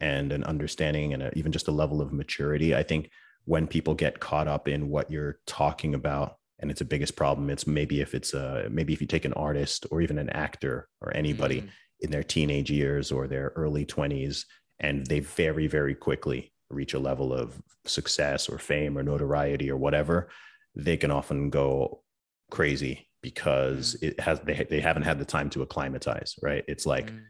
[0.00, 3.10] and an understanding and a, even just a level of maturity i think
[3.44, 7.50] when people get caught up in what you're talking about and it's the biggest problem
[7.50, 10.88] it's maybe if it's a maybe if you take an artist or even an actor
[11.00, 11.68] or anybody Mhm.
[12.00, 14.44] in their teenage years or their early 20s
[14.78, 19.76] and they very very quickly reach a level of success or fame or notoriety or
[19.76, 20.28] whatever
[20.76, 22.02] they can often go
[22.50, 27.10] crazy because it has they, they haven't had the time to acclimatize right it's like
[27.10, 27.22] Mm.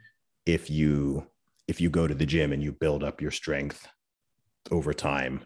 [0.46, 1.26] if you
[1.68, 3.86] if you go to the gym and you build up your strength
[4.72, 5.44] over time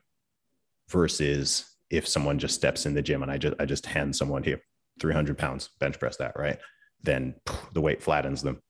[0.88, 4.42] versus if someone just steps in the gym and i just i just hand someone
[4.42, 4.60] here
[5.00, 6.58] 300 pounds bench press that right?
[7.02, 7.34] Then
[7.74, 8.60] the weight flattens them.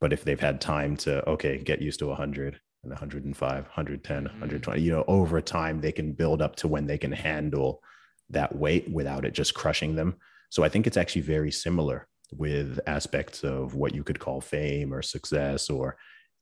[0.00, 4.30] But if they've had time to okay get used to 100 and 105 110 Mhm.
[4.30, 7.82] 120 you know over time they can build up to when they can handle
[8.30, 10.14] that weight without it just crushing them.
[10.50, 14.92] So i think it's actually very similar with aspects of what you could call fame
[14.94, 15.96] or success or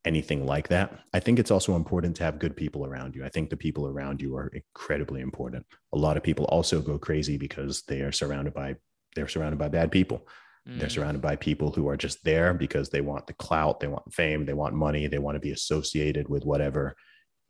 [0.04, 3.28] anything like that i think it's also important to have good people around you i
[3.28, 7.36] think the people around you are incredibly important a lot of people also go crazy
[7.38, 8.74] because they are surrounded by
[9.14, 10.26] they're surrounded by bad people
[10.66, 10.92] they're Mm.
[10.92, 14.46] surrounded by people who are just there because they want the clout, they want fame,
[14.46, 16.96] they want money, they want to be associated with whatever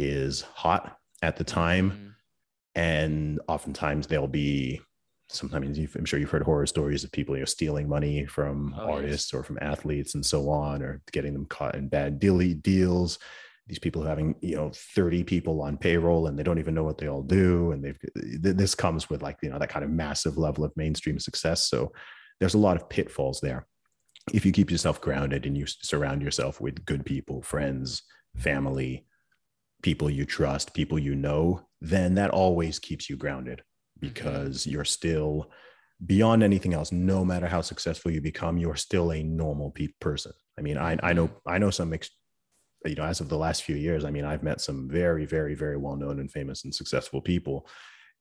[0.00, 1.92] is hot at the time.
[1.92, 2.14] Mhm.
[2.74, 4.80] And oftentimes they'll be
[5.34, 8.74] sometimes you've, I'm sure you've heard horror stories of people you know stealing money from
[8.78, 8.94] Oh, yes.
[8.96, 13.18] artists or from athletes and so on, or getting them caught in bad dealy deals.
[13.66, 16.98] These people having you know 30 people on payroll and they don't even know what
[16.98, 17.98] they all do, and they've
[18.42, 21.68] th- this comes with like you know that kind of massive level of mainstream success.
[21.68, 21.92] So
[22.40, 23.66] there's a lot of pitfalls there.
[24.32, 28.02] If you keep yourself grounded and you surround yourself with good people, friends,
[28.36, 29.06] family,
[29.82, 33.62] people you trust, people you know, then that always keeps you grounded
[34.08, 35.50] because you're still
[36.04, 36.92] beyond anything else.
[36.92, 40.32] No matter how successful you become, you're still a normal pe- person.
[40.58, 42.10] I mean, I, I know I know some ex-
[42.84, 44.04] you know as of the last few years.
[44.04, 47.66] I mean, I've met some very very very well known and famous and successful people,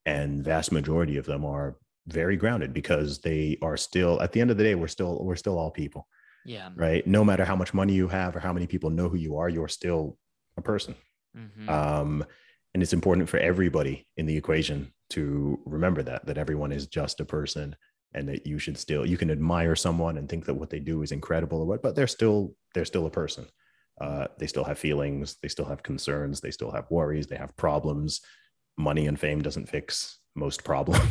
[0.06, 4.52] and vast majority of them are very grounded because they are still at the end
[4.52, 6.06] of the day we're still we're still all people
[6.44, 6.70] Yeah.
[6.76, 9.38] right no matter how much money you have or how many people know who you
[9.38, 10.18] are you're still
[10.58, 10.96] a person
[11.38, 11.70] Mhm.
[11.70, 12.26] um,
[12.74, 17.20] and it's important for everybody in the equation to remember that that everyone is just
[17.20, 17.76] a person
[18.14, 21.02] and that you should still you can admire someone and think that what they do
[21.02, 23.46] is incredible or what but they're still they're still a person.
[24.02, 27.56] Uh, they still have feelings they still have concerns they still have worries they have
[27.58, 28.22] problems.
[28.76, 31.04] Money and fame doesn't fix most problems.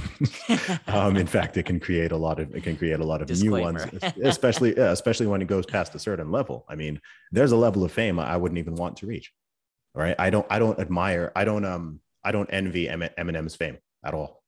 [0.89, 3.31] Um, in fact it can create a lot of it can create a lot of
[3.31, 3.85] new ones
[4.23, 6.65] especially especially when it goes past a certain level.
[6.69, 9.33] I mean there's a level of fame i wouldn't even want to reach
[9.95, 14.15] right i don't i don't admire i don't um i don't envy eminem's fame at
[14.15, 14.43] all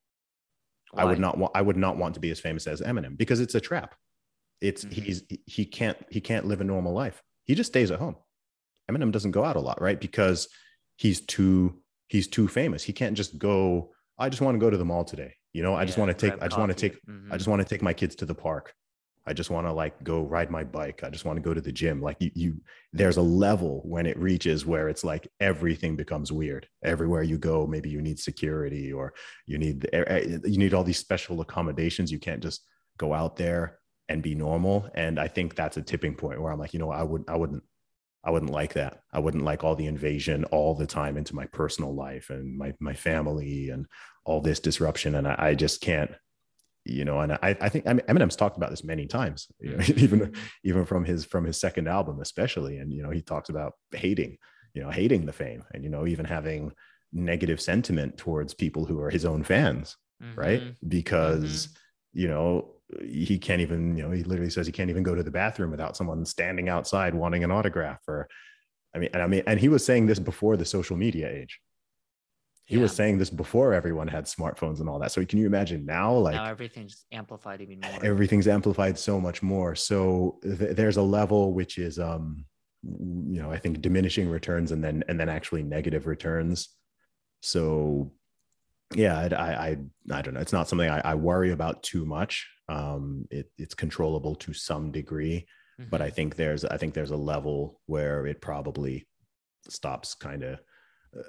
[0.97, 3.41] i would not want i would not want to be as famous as eminem because
[3.41, 3.95] it's a trap
[4.61, 4.93] it's Mhm.
[4.93, 8.17] he's he can't he can't live a normal life he just stays at home
[8.91, 10.49] eminem doesn't go out a lot right because
[10.97, 12.83] he's too he's too famous.
[12.83, 15.33] He can't just go, I just want to go to the mall today.
[15.55, 17.39] You know, I just want to take, I just want to take, I Mhm.
[17.39, 18.75] just want to take my kids to the park.
[19.27, 21.03] I just want to like go ride my bike.
[21.03, 22.03] I just want to go to the gym.
[22.03, 22.61] Like you, you,
[22.93, 26.69] there's a level when it reaches where it's like everything becomes weird.
[26.83, 29.15] Everywhere you go, maybe you need security or
[29.47, 32.13] you need eh, you need all these special accommodations.
[32.13, 32.63] You can't just
[32.99, 34.89] go out there and be normal.
[34.95, 37.37] And I think that's a tipping point where I'm like, you know, I would, I
[37.37, 37.63] wouldn't,
[38.23, 39.01] I wouldn't like that.
[39.13, 42.75] I wouldn't like all the invasion all the time into my personal life and my
[42.81, 43.87] my family and
[44.25, 45.15] all this disruption.
[45.15, 46.11] And I, I just can't,
[46.85, 47.21] you know.
[47.21, 50.33] And I, I think I mean, Eminem's talked about this many times, you know, even
[50.65, 52.79] even from his from his second album, especially.
[52.79, 54.39] And you know, he talks about hating,
[54.75, 56.73] you know, hating the fame, and you know, even having
[57.13, 59.97] negative sentiment towards people who are his own fans,
[60.37, 60.61] right?
[60.63, 60.75] Mhm.
[60.89, 61.69] Because
[62.13, 62.71] you know
[63.03, 65.71] he can't even you know he literally says he can't even go to the bathroom
[65.71, 68.29] without someone standing outside wanting an autograph or
[68.95, 71.59] i mean and i mean and he was saying this before the social media age
[72.67, 75.85] he was saying this before everyone had smartphones and all that so can you imagine
[75.85, 78.05] now like now everything's amplified even more.
[78.05, 79.75] everything's amplified so much more.
[79.75, 82.45] So th- there's a level which is um
[82.83, 86.69] you know i think diminishing returns and then and then actually negative returns.
[87.43, 88.13] So
[88.95, 89.77] yeah i i i,
[90.19, 90.41] I don't know.
[90.41, 92.47] It's not something I, I worry about too much.
[92.69, 95.47] Um it, it's controllable to some degree
[95.91, 96.05] but Mhm.
[96.05, 99.07] i think there's i think there's a level where it probably
[99.69, 100.61] stops kind of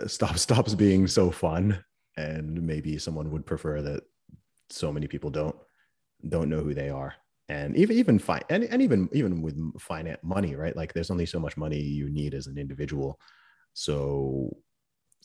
[0.01, 1.83] uh, stops stops being so fun.
[2.17, 4.03] And maybe someone would prefer that
[4.69, 5.55] so many people don't
[6.29, 7.13] don't know who they are.
[7.49, 10.75] And even even fine and, and even even with finance money right?
[10.75, 13.19] Like there's only so much money you need as an individual.
[13.73, 14.55] So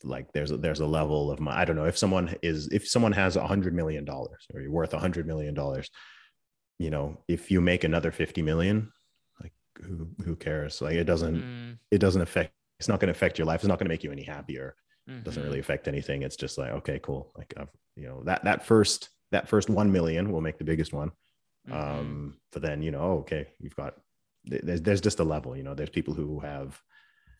[0.02, 2.88] like there's a there's a level of my i don't know if someone is if
[2.88, 5.90] someone has a hundred million dollars or you're worth a hundred million dollars
[6.78, 8.90] you know if you make another 50 million
[9.42, 10.80] like who who cares?
[10.80, 13.68] Like it doesn't Mm, it doesn't affect it's not going to affect your life it's
[13.68, 14.74] not going to make you any happier
[15.06, 18.44] it doesn't really affect anything it's just like okay cool like I've, you know that
[18.44, 21.12] that first that first 1 million will make the biggest one
[21.68, 21.74] Mhm.
[21.74, 23.94] um but then you know oh, okay you've got
[24.44, 26.80] there's there's just a level you know there's people who have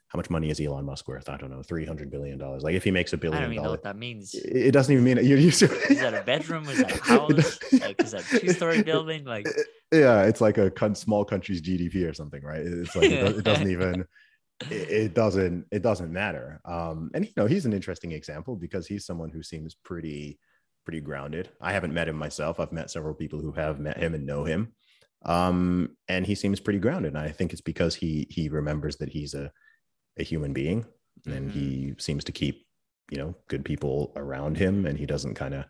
[0.09, 1.29] how much money is Elon Musk worth?
[1.29, 2.64] I don't know, three hundred billion dollars.
[2.64, 4.35] Like if he makes a I don't billion even know dollars, what that means.
[4.35, 5.24] it doesn't even mean it.
[5.24, 6.68] You, you, Is that a bedroom?
[6.68, 7.61] Is that a house?
[7.81, 9.24] Like, is that a two-story building?
[9.24, 9.46] Like,
[9.92, 12.61] yeah, it's like a small country's GDP or something, right?
[12.61, 14.05] It's like it doesn't even
[14.68, 16.60] it, it doesn't it doesn't matter.
[16.64, 20.38] Um, and you know he's an interesting example because he's someone who seems pretty
[20.84, 21.50] pretty grounded.
[21.60, 22.58] I haven't met him myself.
[22.60, 24.72] I've met several people who have met him and know him,
[25.24, 27.14] um, and he seems pretty grounded.
[27.14, 29.52] And I think it's because he he remembers that he's a
[30.18, 30.86] a human being,
[31.28, 31.52] and Mhm.
[31.52, 32.66] he seems to keep
[33.10, 35.64] you know good people around him, and he doesn't kind of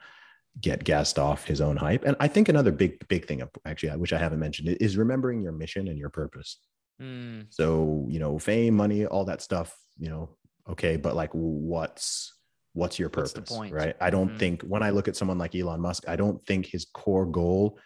[0.60, 2.04] get gassed off his own hype.
[2.04, 5.52] And I think another big big thing actually, which I haven't mentioned, is remembering your
[5.52, 6.58] mission and your purpose.
[7.00, 10.36] Mm, So, you know, fame, money, all that stuff, you know,
[10.68, 12.32] okay, but like what's
[12.72, 13.62] what's your purpose?
[13.62, 13.68] point?
[13.68, 13.96] Right.
[14.00, 14.38] I don't Mhm.
[14.38, 17.78] think when I look at someone like Elon Musk, I don't think his core goal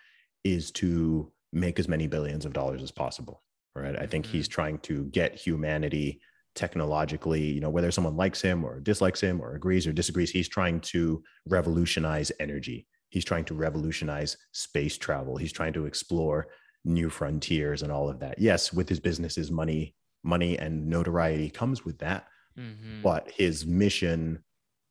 [0.44, 3.42] is to make as many billions of dollars as possible.
[3.74, 3.96] Right.
[3.98, 4.26] I think Mhm.
[4.26, 6.20] he's trying to get humanity
[6.54, 10.48] technologically, you know, whether someone likes him or dislikes him or agrees or disagrees, he's
[10.48, 12.86] trying to revolutionize energy.
[13.08, 15.36] He's trying to revolutionize space travel.
[15.36, 16.46] He's trying to explore
[16.84, 18.38] new frontiers and all of that.
[18.38, 22.28] Yes, with his businesses, money, money and notoriety comes with that.
[22.56, 23.04] mhm.
[23.04, 24.44] But his mission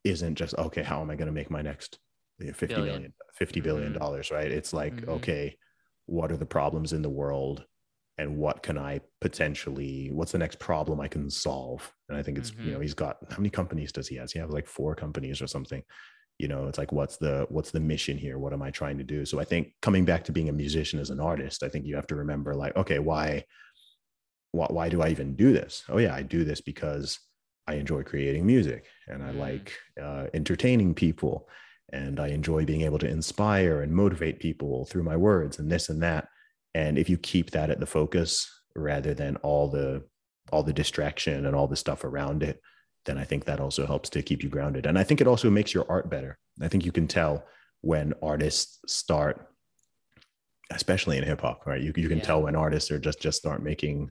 [0.03, 0.83] isn't just okay.
[0.83, 1.99] How am I going to make my next
[2.39, 2.81] you know, 50 Billion.
[2.81, 3.99] million, 50 billion Mhm.
[3.99, 4.31] dollars?
[4.31, 4.51] Right?
[4.51, 5.07] It's like Mhm.
[5.07, 5.57] okay,
[6.05, 7.65] what are the problems in the world,
[8.17, 10.11] and what can I potentially?
[10.11, 11.93] What's the next problem I can solve?
[12.09, 12.81] And I think it's you know Mhm.
[12.81, 14.31] he's got how many companies does he has?
[14.31, 15.83] He has like four companies or something
[16.43, 18.37] you know it's like what's the what's the mission here?
[18.43, 19.19] What am i trying to do?
[19.29, 21.95] So i think coming back to being a musician as an artist i think you
[21.99, 23.27] have to remember like okay why
[24.57, 25.73] why, why do i even do this?
[25.91, 27.07] Oh yeah i do this because
[27.71, 29.39] i enjoy creating music and i Mm.
[29.47, 29.67] like
[30.05, 31.35] uh, entertaining people
[31.99, 35.89] and i enjoy being able to inspire and motivate people through my words and this
[35.91, 36.23] and that.
[36.81, 38.29] And if you keep that at the focus
[38.89, 39.89] rather than all the
[40.51, 42.57] all the distraction and all the stuff around it
[43.05, 44.85] then I think that also helps to keep you grounded.
[44.85, 46.37] And I think it also makes your art better.
[46.61, 47.43] I think you can tell
[47.81, 49.47] when artists start,
[50.71, 51.81] especially in hip hop, right?
[51.81, 52.23] You, you can Yeah.
[52.23, 54.09] tell when artists are just just start making,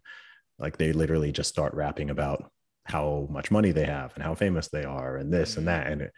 [0.58, 2.50] like they literally just start rapping about
[2.84, 5.70] how much money they have and how famous they are and this and Mhm.
[5.70, 5.86] that.
[5.86, 6.12] And it,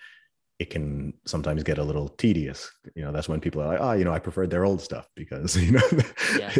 [0.60, 2.70] it can sometimes get a little tedious.
[2.94, 5.08] You know, that's when people are like, oh, you know, I preferred their old stuff
[5.14, 5.88] because, you know,
[6.38, 6.52] Yeah.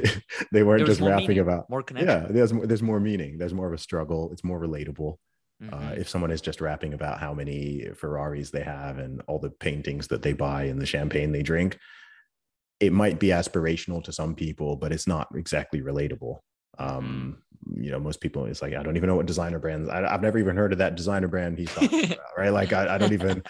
[0.53, 2.09] they weren't just rapping meaning, about, more connection.
[2.09, 3.39] yeah, there's, more- there's more meaning.
[3.39, 4.31] There's more of a struggle.
[4.33, 5.17] It's more relatable
[5.63, 5.99] uh, Mhm.
[5.99, 10.09] if someone is just rapping about how many Ferraris they have and all the paintings
[10.09, 11.79] that they buy and the champagne they drink,
[12.81, 16.39] it might be aspirational to some people, but it's not exactly relatable.
[16.79, 17.39] Um,
[17.77, 20.23] you know most people it's like i don't even know what designer brands I, have
[20.23, 23.13] never even heard of that designer brand he's talking about right like I, I, don't
[23.13, 23.43] even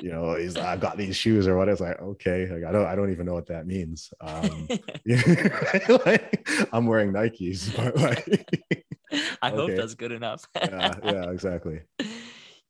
[0.00, 2.86] you know he's i've got these shoes or what it's like okay like i don't
[2.86, 4.68] i don't even know what that means um
[6.06, 8.85] like, i'm wearing nikes but like
[9.42, 9.56] i okay.
[9.56, 11.80] hope that's good enough yeah yeah exactly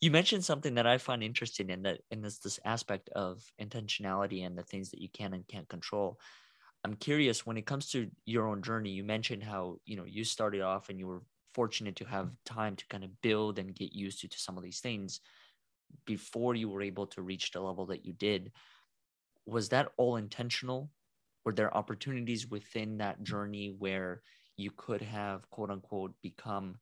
[0.00, 4.46] you mentioned something that i find interesting in that in this this aspect of intentionality
[4.46, 6.18] and the things that you can and can't control
[6.86, 8.90] I'm curious when it comes to your own journey.
[8.90, 11.22] You mentioned how you know you started off and you were
[11.52, 14.62] fortunate to have time to kind of build and get used to, to some of
[14.62, 15.20] these things
[16.04, 18.52] before you were able to reach the level that you did.
[19.46, 20.90] Was that all intentional?
[21.44, 24.22] Were there opportunities within that journey where
[24.56, 26.78] you could have quote unquote become,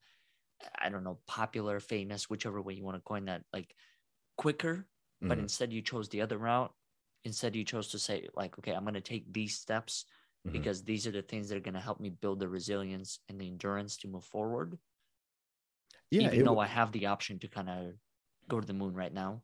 [0.79, 3.75] I don't know, popular, famous, whichever way you want to coin that, like
[4.37, 5.29] quicker, mm-hmm.
[5.29, 6.72] but instead you chose the other route
[7.25, 10.05] instead you chose to say like okay i'm going to take these steps
[10.47, 10.57] mm-hmm.
[10.57, 13.41] because these are the things that are going to help me build the resilience and
[13.41, 14.79] the endurance to move forward
[16.11, 17.93] yeah even though i have the option to kind of
[18.49, 19.41] go to the moon right now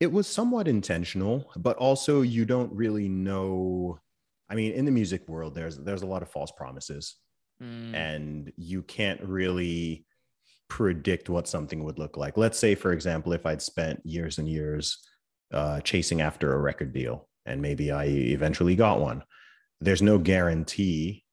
[0.00, 3.98] it was somewhat intentional but also you don't really know
[4.54, 7.16] i mean in the music world there's there's a lot of false promises
[7.62, 7.94] mm.
[7.94, 10.06] and you can't really
[10.68, 14.48] predict what something would look like let's say for example if i'd spent years and
[14.48, 14.98] years
[15.54, 19.22] uh, chasing after a record deal, and maybe I eventually got one.
[19.80, 21.24] There's no guarantee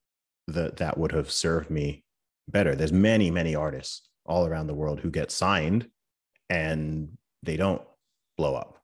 [0.48, 2.04] that that would have served me
[2.48, 2.76] better.
[2.76, 5.88] There's many, many artists all around the world who get signed
[6.50, 7.82] and they don't
[8.38, 8.78] blow up,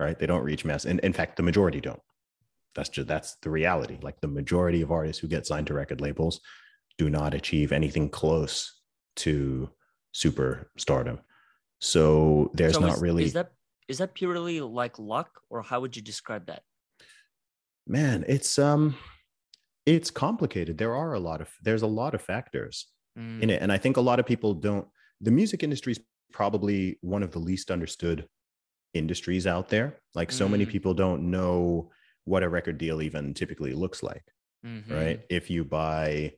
[0.00, 0.18] right?
[0.18, 0.84] They don't reach mass.
[0.84, 2.00] And in fact, the majority don't.
[2.74, 3.98] That's just that's the reality.
[4.02, 6.40] Like the majority of artists who get signed to record labels
[6.98, 8.80] do not achieve anything close
[9.16, 9.70] to
[10.12, 11.20] super stardom.
[11.80, 13.50] So there's so not is, really is that
[13.88, 16.62] is that purely like luck or how would you describe that
[17.86, 18.96] man it's um
[19.86, 22.86] it's complicated there are a lot of there's a lot of factors
[23.18, 23.42] mm.
[23.42, 24.86] in it and i think a lot of people don't
[25.20, 26.00] the music industry is
[26.32, 28.26] probably one of the least understood
[28.94, 30.52] industries out there like so mm.
[30.52, 31.90] many people don't know
[32.24, 34.24] what a record deal even typically looks like
[34.64, 34.92] mm-hmm.
[34.92, 36.32] right if you buy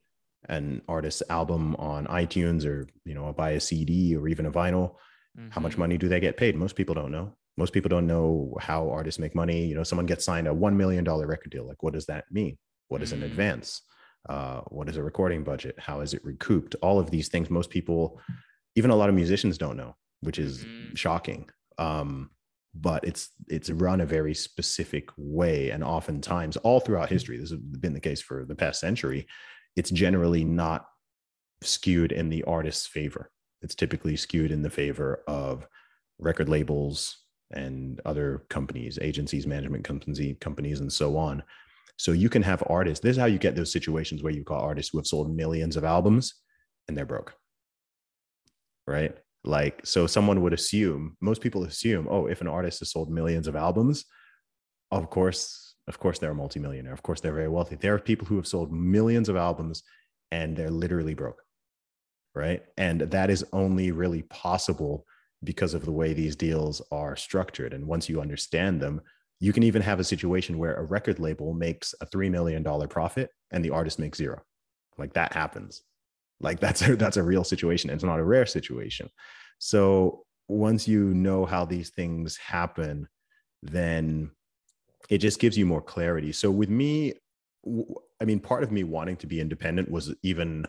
[0.49, 4.97] an artist's album on itunes or you know buy a cd or even a vinyl
[5.39, 5.51] Mm-hmm.
[5.51, 5.81] How much mm-hmm.
[5.81, 6.57] money do they get paid?
[6.57, 7.35] Most people don't know.
[7.57, 9.67] Most people don't know how artists make money.
[9.67, 11.67] You know, someone gets signed a $1 million record deal.
[11.67, 12.59] Like, what does that mean?
[12.89, 13.25] What is mm-hmm.
[13.25, 13.83] an advance?
[14.29, 15.77] Uh, what is a recording budget?
[15.79, 16.75] How is it recouped?
[16.83, 18.21] All of these things, most people,
[18.75, 20.95] even a lot of musicians don't know, which is mm-hmm.
[20.95, 21.49] shocking.
[21.79, 22.31] Um,
[22.81, 27.15] but it's it's run a very specific way, and oftentimes, all throughout hmm.
[27.15, 29.27] history, this has been the case for the past century.
[29.77, 30.87] It's generally not
[31.63, 33.31] skewed in the artist's favor
[33.63, 35.67] it's typically skewed in the favor of
[36.19, 41.43] record labels and other companies, agencies, management companies, companies, and so on.
[41.97, 43.03] So you can have artists.
[43.03, 45.77] This is how you get those situations where you call artists who have sold millions
[45.77, 46.35] of albums
[46.87, 47.35] and they're broke.
[48.87, 49.17] Right?
[49.47, 53.47] Like, so someone would assume, most people assume, oh, if an artist has sold millions
[53.47, 54.05] of albums,
[54.91, 56.93] of course, of course they're a multimillionaire.
[56.93, 57.77] Of course they're very wealthy.
[57.77, 59.83] There are people who have sold millions of albums
[60.33, 61.41] and they're literally broke
[62.37, 62.63] right?
[62.77, 65.07] And that is only really possible
[65.43, 67.73] because of the way these deals are structured.
[67.73, 69.01] And once you understand them,
[69.41, 73.31] you can even have a situation where a record label makes a $3 million profit
[73.51, 74.43] and the artist makes zero.
[74.99, 75.83] Like that happens.
[76.41, 77.91] Like that's a, that's a real situation.
[77.91, 79.11] It's not a rare situation.
[79.59, 83.09] So once you know how these things happen,
[83.63, 84.31] then
[85.09, 86.33] it just gives you more clarity.
[86.33, 87.15] So with me,
[88.21, 90.67] I mean, part of me wanting to be independent was even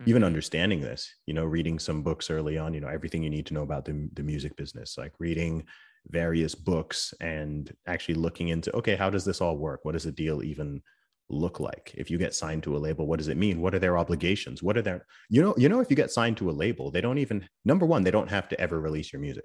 [0.00, 0.08] mm-hmm.
[0.08, 3.46] even understanding this you know reading some books early on you know everything you need
[3.46, 5.64] to know about the, the music business like reading
[6.08, 10.12] various books and actually looking into okay how does this all work what does a
[10.12, 10.82] deal even
[11.30, 13.78] look like if you get signed to a label what does it mean what are
[13.78, 16.52] their obligations what are their you know you know if you get signed to a
[16.52, 19.44] label they don't even number one they don't have to ever release your music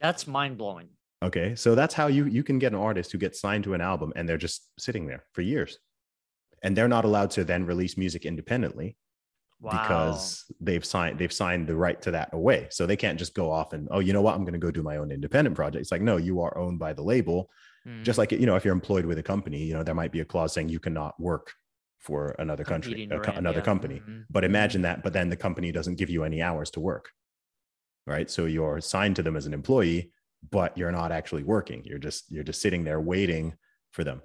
[0.00, 0.88] that's mind-blowing
[1.22, 3.80] okay so that's how you you can get an artist who gets signed to an
[3.80, 5.78] album and they're just sitting there for years
[6.62, 8.96] and they're not allowed to then release music independently
[9.60, 9.70] wow.
[9.70, 12.68] because they've signed they've signed the right to that away.
[12.70, 14.70] So they can't just go off and oh, you know what, I'm going to go
[14.70, 15.82] do my own independent project.
[15.82, 17.50] It's like no, you are owned by the label.
[17.86, 18.04] Mm.
[18.04, 20.20] Just like you know, if you're employed with a company, you know there might be
[20.20, 21.52] a clause saying you cannot work
[21.98, 23.64] for another country, co- another yeah.
[23.64, 23.96] company.
[23.96, 24.20] Mm-hmm.
[24.30, 27.10] But imagine that, but then the company doesn't give you any hours to work,
[28.06, 28.30] right?
[28.30, 30.10] So you're signed to them as an employee,
[30.50, 31.82] but you're not actually working.
[31.84, 33.54] You're just you're just sitting there waiting
[33.92, 34.22] for them.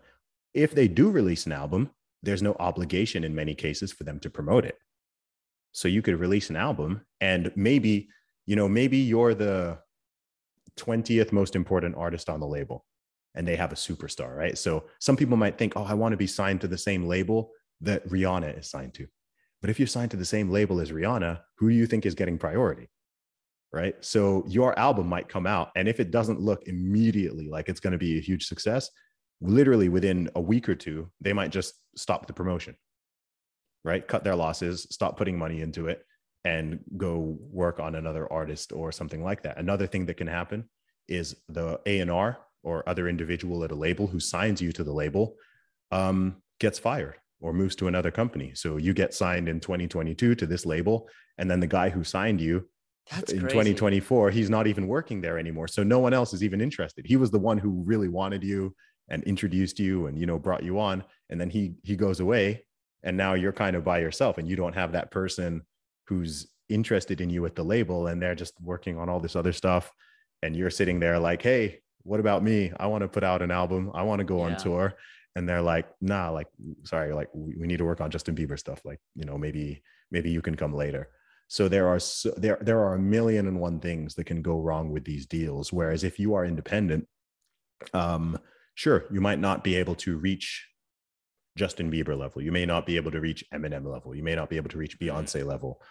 [0.53, 1.91] If they do release an album,
[2.23, 4.77] there's no obligation in many cases for them to promote it.
[5.73, 8.07] So you could release an album and maybe,
[8.45, 9.79] you know, maybe you're the
[10.77, 12.85] 20th most important artist on the label
[13.35, 14.57] and they have a superstar, right?
[14.57, 17.51] So some people might think, oh, I want to be signed to the same label
[17.81, 19.07] that Rihanna is signed to.
[19.61, 22.15] But if you're signed to the same label as Rihanna, who do you think is
[22.15, 22.89] getting priority?
[23.73, 23.95] Right.
[23.99, 25.71] So your album might come out.
[25.75, 28.89] And if it doesn't look immediately like it's going to be a huge success,
[29.41, 32.75] literally within a week or two, they might just stop the promotion,
[33.83, 34.07] right?
[34.07, 36.05] Cut their losses, stop putting money into it,
[36.45, 39.57] and go work on another artist or something like that.
[39.57, 40.69] Another thing that can happen
[41.07, 45.35] is the A&R or other individual at a label who signs you to the label
[45.91, 48.53] um, gets fired or moves to another company.
[48.55, 51.07] So you get signed in 2022 to this label,
[51.37, 52.67] and then the guy who signed you
[53.11, 53.53] That's in crazy.
[53.53, 55.67] 2024, he's not even working there anymore.
[55.67, 57.05] So no one else is even interested.
[57.05, 58.75] He was the one who really wanted you
[59.09, 62.65] and introduced you and you know brought you on, and then he he goes away,
[63.03, 65.61] and now you're kind of by yourself, and you don't have that person
[66.07, 69.53] who's interested in you at the label, and they're just working on all this other
[69.53, 69.91] stuff,
[70.41, 72.71] and you're sitting there like, hey, what about me?
[72.79, 73.91] I want to put out an album.
[73.93, 74.53] I want to go yeah.
[74.53, 74.93] on tour.
[75.35, 76.47] And they're like nah like
[76.83, 78.79] sorry like we, need to work on justin bieber stuff.
[78.85, 81.09] Like you know maybe maybe you can come later.
[81.49, 84.61] So there are so, there there are a million and one things that can go
[84.61, 85.73] wrong with these deals.
[85.73, 87.07] Whereas if you are independent
[87.93, 88.37] um
[88.75, 90.65] sure you might not be able to reach
[91.57, 92.41] justin bieber level.
[92.41, 94.15] You may not be able to reach eminem level.
[94.15, 95.81] You may not be able to reach beyonce level.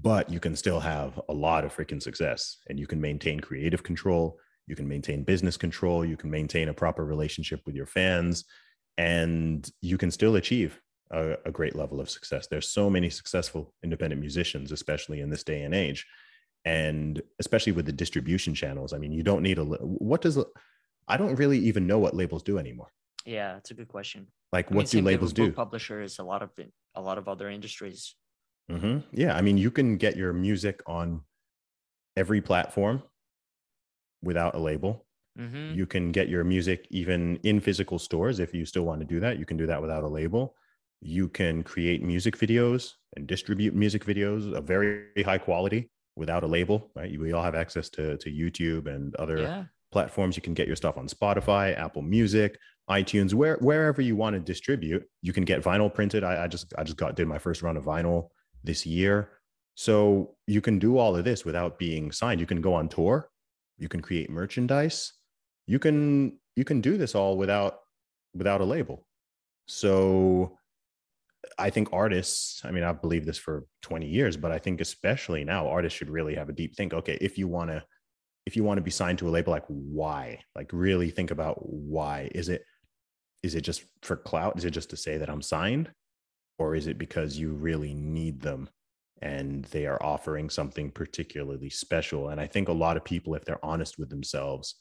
[0.00, 3.82] But you can still have a lot of freaking success and you can maintain creative
[3.82, 4.38] control
[4.68, 8.44] you can maintain business control you can maintain a proper relationship with your fans
[8.98, 12.48] and you can still achieve a, a, great level of success.
[12.48, 16.06] There's so many successful independent musicians, especially in this day and age,
[16.64, 18.92] and especially with the distribution channels.
[18.92, 20.38] I mean, you don't need a what does
[21.06, 22.92] I don't really even know what labels do anymore.
[23.24, 24.26] Yeah, it's a good question.
[24.52, 25.52] Like, I what mean, do labels do?
[25.52, 26.50] Publishers, a lot of
[26.94, 28.14] a lot of other industries.
[28.70, 28.98] Mm-hmm.
[29.12, 31.22] Yeah, I mean, you can get your music on
[32.16, 33.02] every platform
[34.22, 35.04] without a label.
[35.38, 35.74] Mm-hmm.
[35.74, 39.20] You can get your music even in physical stores if you still want to do
[39.20, 39.38] that.
[39.38, 40.54] You can do that without a label.
[41.00, 46.46] You can create music videos and distribute music videos of very high quality without a
[46.46, 47.18] label, right?
[47.18, 49.64] We all have access to, to YouTube and other yeah.
[49.92, 50.34] platforms.
[50.34, 52.58] You can get your stuff on Spotify, Apple Music,
[52.90, 55.04] iTunes, where wherever you want to distribute.
[55.22, 56.24] You can get vinyl printed.
[56.24, 58.28] I, I just I just got did my first run of vinyl
[58.64, 59.30] this year.
[59.76, 62.40] So you can do all of this without being signed.
[62.40, 63.30] You can go on tour.
[63.78, 65.12] You can create merchandise.
[65.66, 67.78] You can you can do this all without
[68.34, 69.06] without a label.
[69.66, 70.54] So
[71.56, 75.44] i think artists i mean i've believed this for 20 years but i think especially
[75.44, 77.82] now artists should really have a deep think okay if you want to
[78.48, 80.40] if you want to be signed to a label like why?
[80.56, 82.30] Like really think about why.
[82.34, 82.64] Is it
[83.42, 84.56] is it just for clout?
[84.56, 85.92] Is it just to say that i'm signed?
[86.58, 88.70] Or is it because you really need them
[89.20, 92.28] and they are offering something particularly special.
[92.28, 94.76] And i think a lot of people if they're honest with themselves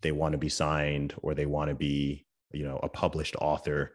[0.00, 3.94] they want to be signed or they want to be you know a published author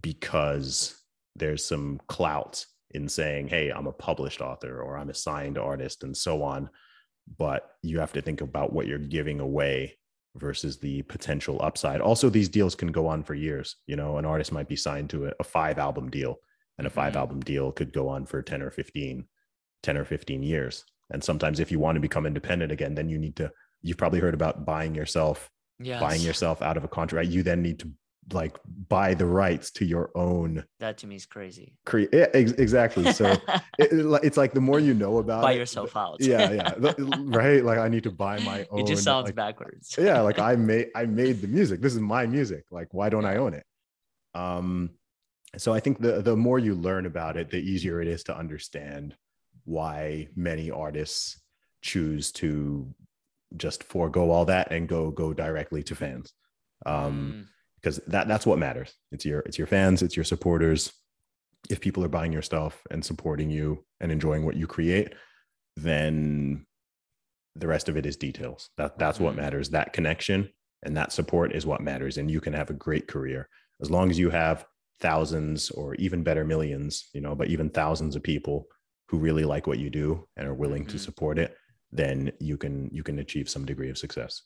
[0.00, 1.00] because
[1.36, 6.02] there's some clout in saying hey i'm a published author or i'm a signed artist
[6.02, 6.70] and so on.
[7.38, 9.96] But you have to think about what you're giving away
[10.36, 12.02] versus the potential upside.
[12.02, 13.76] Also these deals can go on for years.
[13.86, 16.38] You know an artist might be signed to a, five album deal
[16.78, 17.18] and a 5 mm-hmm.
[17.18, 19.26] album deal could go on for 10 or 15
[19.82, 20.84] 10 or 15 years.
[21.10, 23.52] And sometimes if you want to become independent again then you need to
[23.82, 26.00] you've probably heard about buying yourself yes.
[26.00, 27.28] buying yourself out of a contract.
[27.28, 27.90] You then need to
[28.32, 28.58] like
[28.88, 31.76] buy the rights to your own that to me is crazy.
[31.84, 33.12] Cre- yeah, ex- exactly.
[33.12, 33.26] So
[33.78, 33.90] it,
[34.22, 36.16] it's like the more you know about buy it, yourself out.
[36.20, 36.92] yeah yeah
[37.24, 37.62] right?
[37.62, 39.94] Like i need to buy my own it just sounds like, backwards.
[39.98, 41.80] yeah like i made i made the music.
[41.80, 42.64] This is my music.
[42.70, 43.66] Like why don't i own it?
[44.34, 44.90] Um
[45.56, 48.36] so i think the the more you learn about it the easier it is to
[48.36, 49.14] understand
[49.64, 51.40] why many artists
[51.82, 52.92] choose to
[53.56, 56.32] just forego all that and go go directly to fans.
[56.86, 58.06] Um because mm.
[58.06, 58.94] that that's what matters.
[59.12, 60.92] It's your it's your fans it's your supporters.
[61.70, 65.14] If people are buying your stuff and supporting you and enjoying what you create
[65.76, 66.66] then
[67.56, 68.70] the rest of it is details.
[68.76, 69.22] That that's mm.
[69.22, 69.70] what matters.
[69.70, 70.50] That connection
[70.82, 73.48] and that support is what matters and you can have a great career.
[73.80, 74.64] As long as you have
[75.00, 78.66] thousands or even better millions you know but even thousands of people
[79.08, 80.92] who really like what you do and are willing mm-hmm.
[80.92, 81.56] to support it
[81.92, 84.42] then you can you can achieve some degree of success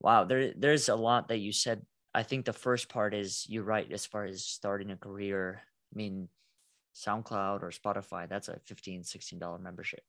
[0.00, 1.82] wow there there's a lot that you said
[2.14, 5.62] i think the first part is you're right as far as starting a career
[5.94, 6.28] i mean
[6.94, 10.02] soundcloud or spotify that's a 15 16 dollar membership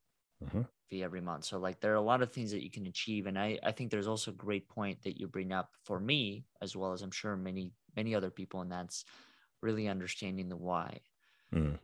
[0.44, 0.62] mm-hmm.
[0.90, 3.28] fee every month so like there are a lot of things that you can achieve
[3.28, 6.46] and i i think there's also a great point that you bring up for me
[6.62, 9.06] as well as i'm sure many many other people and that's
[9.62, 11.02] really understanding the why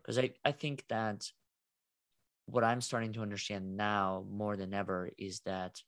[0.04, 0.20] because mm.
[0.20, 1.32] I, I think that
[2.46, 5.84] what I'm starting to understand now more than ever is that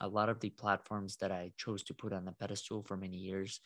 [0.00, 3.18] a lot of the platforms that I chose to put on the pedestal for many
[3.18, 3.60] years,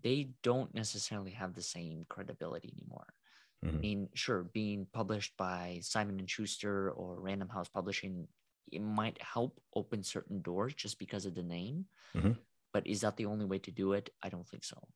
[0.00, 3.14] they don't necessarily have the same credibility anymore.
[3.14, 3.32] I
[3.62, 3.88] Mhm.
[3.88, 8.28] mean, sure, being published by Simon and Schuster or Random House Publishing,
[8.72, 11.88] it might help open certain doors just because of the name.
[12.14, 12.47] Mhm.
[12.72, 14.10] But is that the only way to do it?
[14.22, 14.88] I don't think so.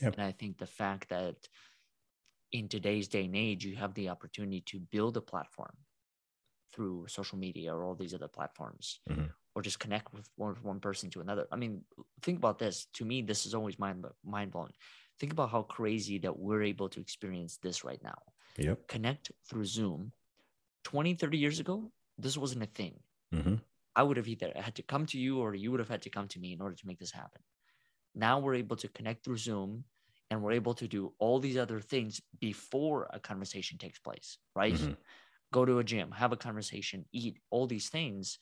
[0.00, 0.14] Yep.
[0.14, 1.48] And I think the fact that
[2.52, 5.76] in today's day and age, you have the opportunity to build a platform
[6.72, 9.32] through social media or all these other platforms, Mhm.
[9.54, 11.46] or just connect with one, one person to another.
[11.52, 11.84] I mean,
[12.22, 12.86] think about this.
[12.94, 14.74] To me, this is always mind mind blowing.
[15.18, 18.18] Think about how crazy that we're able to experience this right now.
[18.58, 18.88] Yep.
[18.88, 20.12] Connect through Zoom.
[20.82, 23.02] 20, 30 years ago, this wasn't a thing.
[23.32, 23.56] hmm
[23.96, 26.10] I would have either had to come to you or you would have had to
[26.10, 27.42] come to me in order to make this happen.
[28.14, 29.86] Now we're able to connect through Zoom
[30.30, 34.74] and we're able to do all these other things before a conversation takes place, right?
[34.74, 34.96] Mhm.
[35.52, 38.38] Go to a gym, have a conversation, eat all these things,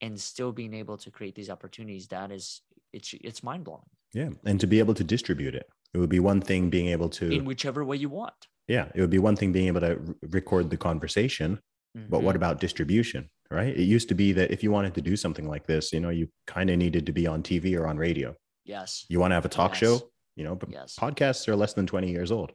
[0.00, 2.08] and still being able to create these opportunities.
[2.08, 4.30] That is, it's it's mind blowing Yeah.
[4.44, 7.26] And to be able to distribute it, it would be one thing being able to,
[7.34, 8.48] in whichever way you want.
[8.68, 11.60] yeah, it would be one thing being able to r- record the conversation,
[12.08, 12.36] but what Mhm.
[12.36, 13.28] about distribution?
[13.50, 13.76] Right.
[13.76, 16.10] It used to be that if you wanted to do something like this, you know,
[16.10, 18.34] you kind of needed to be on TV or on radio.
[18.64, 19.04] Yes.
[19.08, 19.78] You want to have a talk Yes.
[19.80, 20.96] show, you know, but Yes.
[20.98, 22.52] podcasts are less than 20 years old,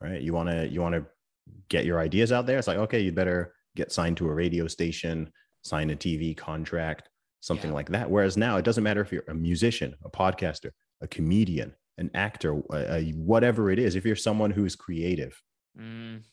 [0.00, 0.20] right?
[0.20, 1.06] You want to, you want to
[1.68, 2.58] get your ideas out there.
[2.58, 5.30] It's like, okay, you better get signed to a radio station,
[5.62, 7.08] sign a TV contract,
[7.40, 7.74] something Yeah.
[7.74, 8.10] like that.
[8.10, 10.70] Whereas now it doesn't matter if you're a musician, a podcaster,
[11.02, 13.94] a comedian, an actor, a, a- whatever it is.
[13.94, 15.40] If you're someone who's creative,
[15.78, 16.24] Mm,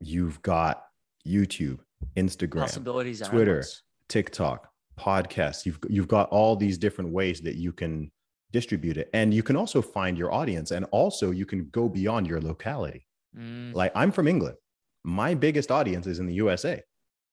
[0.00, 0.84] you've got
[1.26, 1.80] YouTube,
[2.16, 3.52] Instagram, possibilities Twitter.
[3.52, 3.82] endless.
[4.08, 4.68] TikTok,
[4.98, 5.66] podcasts.
[5.66, 8.10] You've you've got all these different ways that you can
[8.52, 12.26] distribute it, and you can also find your audience, and also you can go beyond
[12.26, 13.06] your locality.
[13.36, 14.56] Mm, Like I'm from England,
[15.04, 16.82] my biggest audience is in the USA,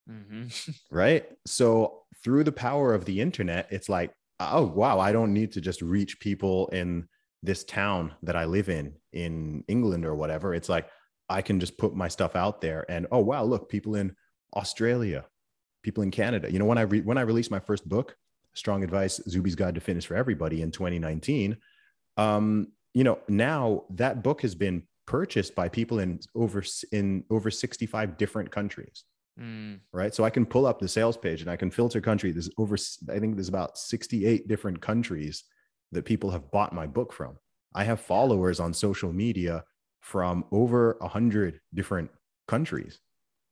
[0.09, 0.51] mhm.
[0.91, 1.25] right?
[1.45, 5.61] So through the power of the internet, it's like, oh wow, I don't need to
[5.61, 7.07] just reach people in
[7.43, 10.53] this town that I live in in England or whatever.
[10.53, 10.87] It's like
[11.29, 14.15] I can just put my stuff out there, and oh wow, look, people in
[14.55, 15.25] Australia,
[15.83, 16.51] people in Canada.
[16.51, 18.15] You know, when I re- when I released my first book,
[18.53, 21.57] Strong Advice: Zuby's Guide to Fitness for Everybody in 2019,
[22.17, 27.51] um, you know, now that book has been purchased by people in over in over
[27.51, 29.03] 65 different countries
[29.39, 30.15] Mm, right?
[30.15, 32.31] So I can pull up the sales page and I can filter country.
[32.31, 32.77] There's over,
[33.09, 35.43] I think there's about 68 different countries
[35.91, 37.37] that people have bought my book from.
[37.73, 39.65] I have followers on social media
[39.99, 42.09] from over 100 different
[42.47, 43.01] countries,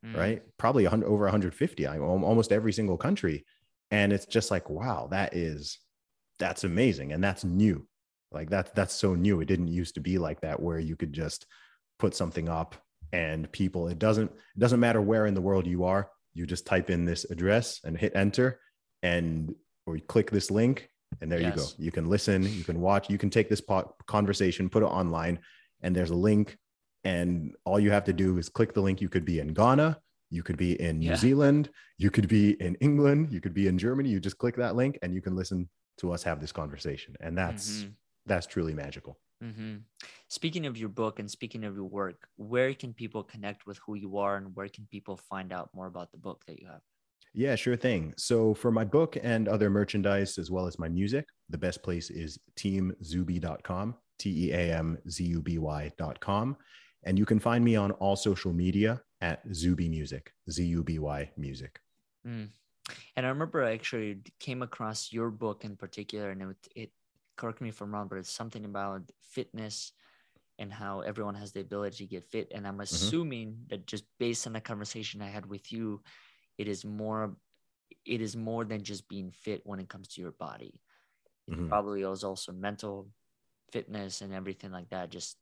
[0.05, 0.15] mm.
[0.15, 0.41] right?
[0.57, 3.45] Probably 100, over 150, I, almost every single country.
[3.91, 5.79] And it's just like, wow, that is,
[6.39, 7.13] that's amazing.
[7.13, 7.87] And that's new.
[8.31, 9.41] Like that's, that's so new.
[9.41, 11.45] It didn't used to be like that where you could just
[11.99, 12.75] put something up
[13.13, 16.65] and people it doesn't it doesn't matter where in the world you are you just
[16.65, 18.59] type in this address and hit enter
[19.03, 19.53] and
[19.85, 20.89] or you click this link
[21.21, 23.95] and there you go you can listen you can watch you can take this po-
[24.07, 25.39] conversation put it online
[25.83, 26.57] and there's a link
[27.03, 29.99] and all you have to do is click the link you could be in ghana
[30.29, 31.15] you could be in new Yeah.
[31.15, 34.75] zealand you could be in england you could be in germany you just click that
[34.75, 37.93] link and you can listen to us have this conversation and that's Mhm.
[38.25, 39.77] that's truly magical hmm
[40.29, 43.93] Speaking of your book and speaking of your work, where can people connect with who
[43.93, 46.81] you are and where can people find out more about the book that you have?
[47.35, 48.15] Yeah, sure thing.
[48.17, 52.09] So for my book and other merchandise, as well as my music, the best place
[52.09, 56.57] is teamzuby.com, T E A M Z U B Y.com.
[57.03, 60.99] And you can find me on all social media at Zuby Music, Z U B
[60.99, 61.81] Y Music.
[62.25, 62.51] Mm.
[63.15, 66.93] And I remember I actually came across your book in particular, and it, it
[67.37, 69.93] correct me if I'm wrong, but it's something about fitness
[70.59, 72.51] and how everyone has the ability to get fit.
[72.53, 76.03] And I'm assuming that just based on the conversation I had with you,
[76.57, 77.37] it is more
[78.05, 80.81] it is more than just being fit when it comes to your body.
[81.57, 81.69] It Mhm.
[81.69, 83.11] probably is also mental
[83.71, 85.11] fitness and everything like that.
[85.11, 85.39] Just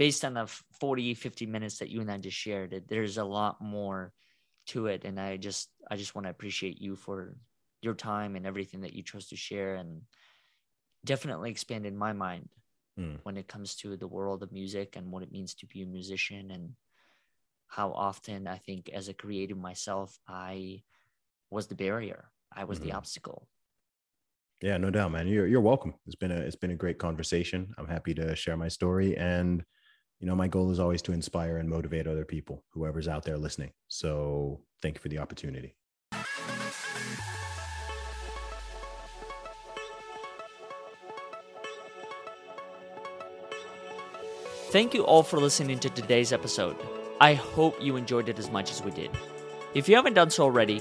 [0.00, 3.24] based on the 40, 50 minutes that you and I just shared, it, there's a
[3.24, 4.14] lot more
[4.68, 5.04] to it.
[5.04, 7.36] And I just I just want to appreciate you for
[7.82, 10.04] your time and everything that you chose to share and
[11.04, 12.50] definitely expanded my mind
[12.98, 13.20] Mm.
[13.24, 15.86] when it comes to the world of music and what it means to be a
[15.86, 16.76] musician and
[17.68, 20.84] how often I think as a creative myself, I
[21.50, 22.32] was the barrier.
[22.52, 22.94] I was the Mhm.
[22.94, 23.48] obstacle.
[24.62, 25.26] Yeah, no doubt, man.
[25.26, 25.94] You're you're welcome.
[26.06, 27.74] It's been a it's been a great conversation.
[27.78, 29.64] I'm happy to share my story, and
[30.20, 33.38] you know, my goal is always to inspire and motivate other people, whoever's out there
[33.38, 33.72] listening.
[33.88, 35.74] So, thank you for the opportunity.
[44.70, 46.76] Thank you all for listening to today's episode.
[47.20, 49.10] I hope you enjoyed it as much as we did.
[49.74, 50.80] If you haven't done so already,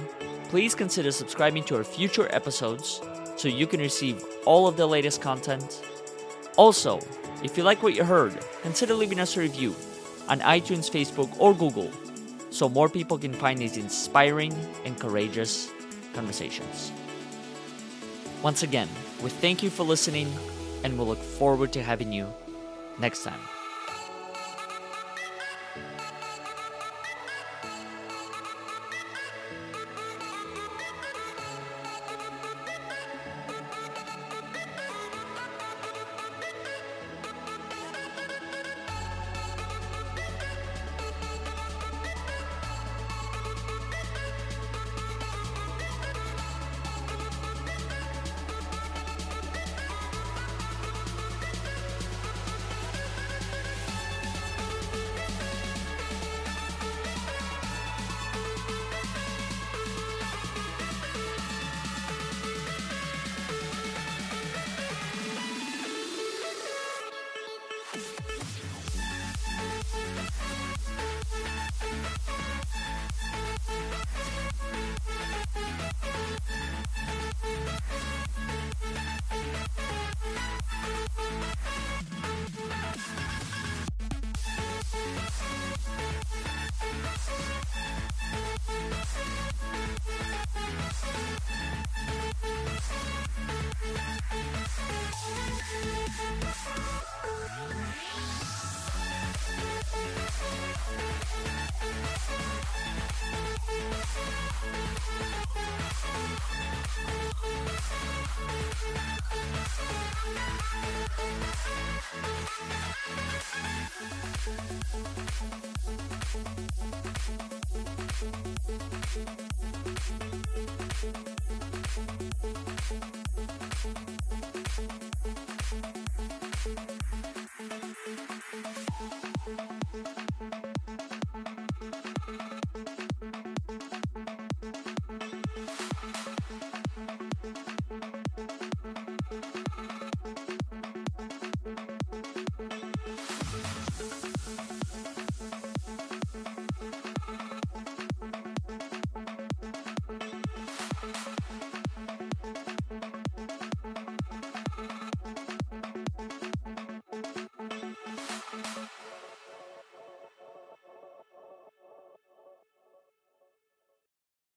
[0.49, 3.01] please consider subscribing to our future episodes
[3.37, 5.81] so you can receive all of the latest content.
[6.55, 6.99] Also,
[7.43, 9.75] if you like what you heard, consider leaving us a review
[10.27, 11.91] on iTunes, Facebook, or Google
[12.49, 14.53] so more people can find these inspiring
[14.85, 15.71] and courageous
[16.13, 16.91] conversations.
[18.41, 18.87] Once again,
[19.21, 20.31] we thank you for listening
[20.83, 22.31] and we'll look forward to having you
[22.99, 23.58] next time.